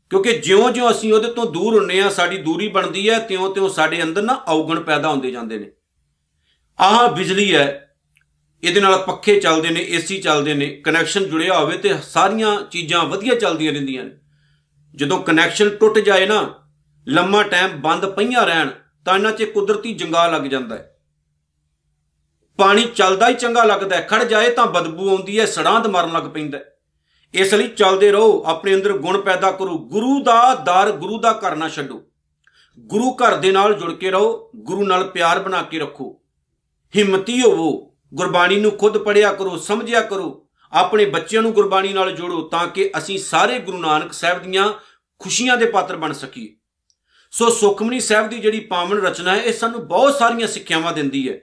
ਕਿਉਂਕਿ 0.10 0.32
ਜਿਉਂ-ਜਿਉਂ 0.32 0.92
ਅਸੀਂ 0.92 1.14
ਉਹਦੇ 1.14 1.32
ਤੋਂ 1.32 1.46
ਦੂਰ 1.46 1.76
ਹੁੰਨੇ 1.76 2.02
ਆ, 2.02 2.10
ਸਾਡੀ 2.10 2.38
ਦੂਰੀ 2.38 2.68
ਬਣਦੀ 2.68 3.10
ਹੈ, 3.10 3.20
ਤਿਉਂ-ਤਿਉਂ 3.20 3.70
ਸਾਡੇ 3.70 4.04
ਅੰਦਰ 4.04 4.22
ਨਾ 4.22 4.34
ਔਗਣ 4.34 4.80
ਪੈਦਾ 4.80 5.10
ਹੁੰਦੇ 5.10 5.32
ਜਾਂਦੇ 5.32 5.60
ਨੇ। 5.60 5.72
ਆਹ 6.80 7.12
ਬਿਜਲੀ 7.12 7.56
ਹੈ, 7.56 7.96
ਇਹਦੇ 8.64 8.82
ਨਾਲ 8.82 8.98
ਪੱਖੇ 8.98 9.40
ਚੱਲਦੇ 9.40 9.70
ਨੇ 9.70 9.86
ਏਸੀ 9.90 10.18
ਚੱਲਦੇ 10.18 10.54
ਨੇ 10.54 10.68
ਕਨੈਕਸ਼ਨ 10.68 11.26
ਜੁੜਿਆ 11.26 11.60
ਹੋਵੇ 11.60 11.78
ਤੇ 11.78 11.96
ਸਾਰੀਆਂ 12.04 12.62
ਚੀਜ਼ਾਂ 12.62 13.06
ਵਧੀਆ 13.06 13.36
ਚੱਲਦੀਆਂ 13.36 13.74
ਰਹਿੰਦੀਆਂ 13.74 14.04
ਨੇ। 14.04 14.12
ਜਦੋਂ 14.96 15.24
ਕਨੈਕਸ਼ਨ 15.24 15.70
ਟੁੱਟ 15.70 16.00
ਜਾਏ 16.00 16.26
ਨਾ 16.26 16.65
ਲੰਮਾ 17.08 17.44
ਟਾਈਮ 17.44 17.68
ਬੰਦ 17.68 18.06
ਪਈਆਂ 18.06 18.46
ਰਹਿਣ, 18.46 18.70
ਤਾਂ 19.06 19.16
ਇਹਨਾਂ 19.16 19.32
'ਚ 19.32 19.44
ਕੁਦਰਤੀ 19.44 19.94
ਜੰਗਾ 19.94 20.28
ਲੱਗ 20.28 20.42
ਜਾਂਦਾ 20.42 20.76
ਹੈ। 20.76 20.92
ਪਾਣੀ 22.58 22.84
ਚੱਲਦਾ 22.84 23.30
ਹੀ 23.30 23.34
ਚੰਗਾ 23.34 23.64
ਲੱਗਦਾ 23.64 23.96
ਹੈ। 23.96 24.02
ਖੜ 24.02 24.24
ਜਾਏ 24.24 24.50
ਤਾਂ 24.50 24.66
ਬਦਬੂ 24.66 25.10
ਆਉਂਦੀ 25.10 25.40
ਹੈ, 25.40 25.46
ਸੜਾਂਦ 25.46 25.88
ਮਾਰਨ 25.88 26.12
ਲੱਗ 26.12 26.24
ਪੈਂਦਾ 26.24 26.58
ਹੈ। 26.58 26.72
ਇਸ 27.34 27.54
ਲਈ 27.54 27.68
ਚੱਲਦੇ 27.68 28.12
ਰਹੋ, 28.12 28.44
ਆਪਣੇ 28.46 28.76
ਅੰਦਰ 28.76 28.98
ਗੁਣ 28.98 29.22
ਪੈਦਾ 29.22 29.52
ਕਰੋ। 29.52 29.78
ਗੁਰੂ 29.78 30.24
ਦਾ 30.24 30.56
ਦਰ, 30.56 30.92
ਗੁਰੂ 30.92 31.20
ਦਾ 31.20 31.34
ਘਰ 31.34 31.56
ਨਾ 31.56 31.70
ਛੱਡੋ। 31.70 32.04
ਗੁਰੂ 32.80 33.12
ਘਰ 33.14 33.36
ਦੇ 33.36 33.52
ਨਾਲ 33.52 33.74
ਜੁੜ 33.74 33.94
ਕੇ 33.94 34.12
ਰਹੋ, 34.12 34.52
ਗੁਰੂ 34.56 34.86
ਨਾਲ 34.86 35.04
ਪਿਆਰ 35.04 35.40
ਬਣਾ 35.40 35.62
ਕੇ 35.62 35.80
ਰੱਖੋ। 35.80 36.22
ਹਿੰਮਤੀ 36.98 37.42
ਹੋਵੋ, 37.42 37.96
ਗੁਰਬਾਣੀ 38.14 38.60
ਨੂੰ 38.60 38.72
ਖੁਦ 38.72 38.98
ਪੜਿਆ 38.98 39.34
ਕਰੋ, 39.34 39.58
ਸਮਝਿਆ 39.58 40.02
ਕਰੋ। 40.02 40.48
ਆਪਣੇ 40.72 41.06
ਬੱਚਿਆਂ 41.06 41.42
ਨੂੰ 41.42 41.52
ਗੁਰਬਾਣੀ 41.52 41.94
ਨਾਲ 41.94 42.12
ਜੋੜੋ, 42.12 42.42
ਤਾਂ 42.42 42.68
ਕਿ 42.68 42.92
ਅਸੀਂ 42.98 43.18
ਸਾਰੇ 43.18 43.60
ਗੁਰੂ 43.60 43.78
ਨਾਨਕ 43.78 44.14
ਸਾਹਿਬ 44.14 44.44
ਦੀਆਂ 44.44 44.74
ਖੁਸ਼ੀਆਂ 45.20 45.58
ਦੇ 45.58 45.66
ਪਾਤਰ 45.66 45.96
ਬਣ 45.96 46.14
ਸਕੀਏ। 46.14 46.56
ਸੋ 47.36 47.50
ਸੁਖਮਨੀ 47.50 48.00
ਸਾਹਿਬ 48.00 48.30
ਦੀ 48.30 48.38
ਜਿਹੜੀ 48.38 48.60
ਪਾਵਨ 48.60 48.98
ਰਚਨਾ 48.98 49.36
ਹੈ, 49.36 49.42
ਇਹ 49.42 49.54
ਸਾਨੂੰ 49.54 49.88
ਬਹੁਤ 49.88 50.16
ਸਾਰੀਆਂ 50.16 50.48
ਸਿੱਖਿਆਵਾਂ 50.48 50.94
ਦਿੰਦੀ 50.94 51.30
ਹੈ। 51.30 51.40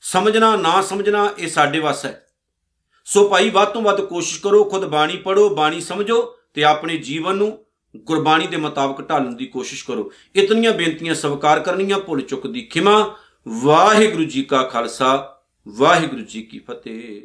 ਸਮਝਣਾ, 0.00 0.56
ਨਾ 0.56 0.82
ਸਮਝਣਾ, 0.82 1.30
ਇਹ 1.38 1.48
ਸਾਡੇ 1.48 1.78
ਵੱਸ 1.78 2.04
ਹੈ। 2.04 2.26
ਸੋ 3.04 3.28
ਭਾਈ, 3.28 3.50
ਵੱਧ 3.50 3.68
ਤੋਂ 3.68 3.82
ਵੱਧ 3.82 4.00
ਕੋਸ਼ਿਸ਼ 4.00 4.40
ਕਰੋ, 4.40 4.64
ਖੁਦ 4.64 4.84
ਬਾਣੀ 4.84 5.16
ਪੜੋ 5.16 5.54
ਬਾਣੀ 5.54 5.80
ਸਮਝੋ 5.80 6.36
ਤੇ 6.54 6.64
ਆਪਣੇ 6.64 6.96
ਜੀਵਨ 6.96 7.36
ਨੂੰ 7.36 7.64
ਗੁਰਬਾਣੀ 7.96 8.46
ਦੇ 8.46 8.56
ਮੁਤਾਬਕ 8.56 9.08
ਢਾਲਣ 9.08 9.34
ਦੀ 9.34 9.46
ਕੋਸ਼ਿਸ਼ 9.46 9.84
ਕਰੋ। 9.84 10.12
ਇਤਨੀਆਂ 10.34 10.72
ਬੇਨਤੀਆਂ 10.72 11.14
ਸਵੀਕਾਰ 11.14 11.60
ਕਰਨੀਆਂ, 11.60 11.98
ਭੁੱਲ 11.98 12.20
ਚੁੱਕ 12.20 12.46
ਦੀ 12.46 12.60
ਖਿਮਾ। 12.60 13.16
ਵਾਹਿਗੁਰੂ 13.48 14.24
ਜੀ 14.24 14.42
ਕਾ 14.42 14.62
ਖਾਲਸਾ, 14.62 15.38
ਵਾਹਿਗੁਰੂ 15.68 16.22
ਜੀ 16.22 16.42
ਕੀ 16.42 16.58
ਫਤਿਹ। 16.58 17.22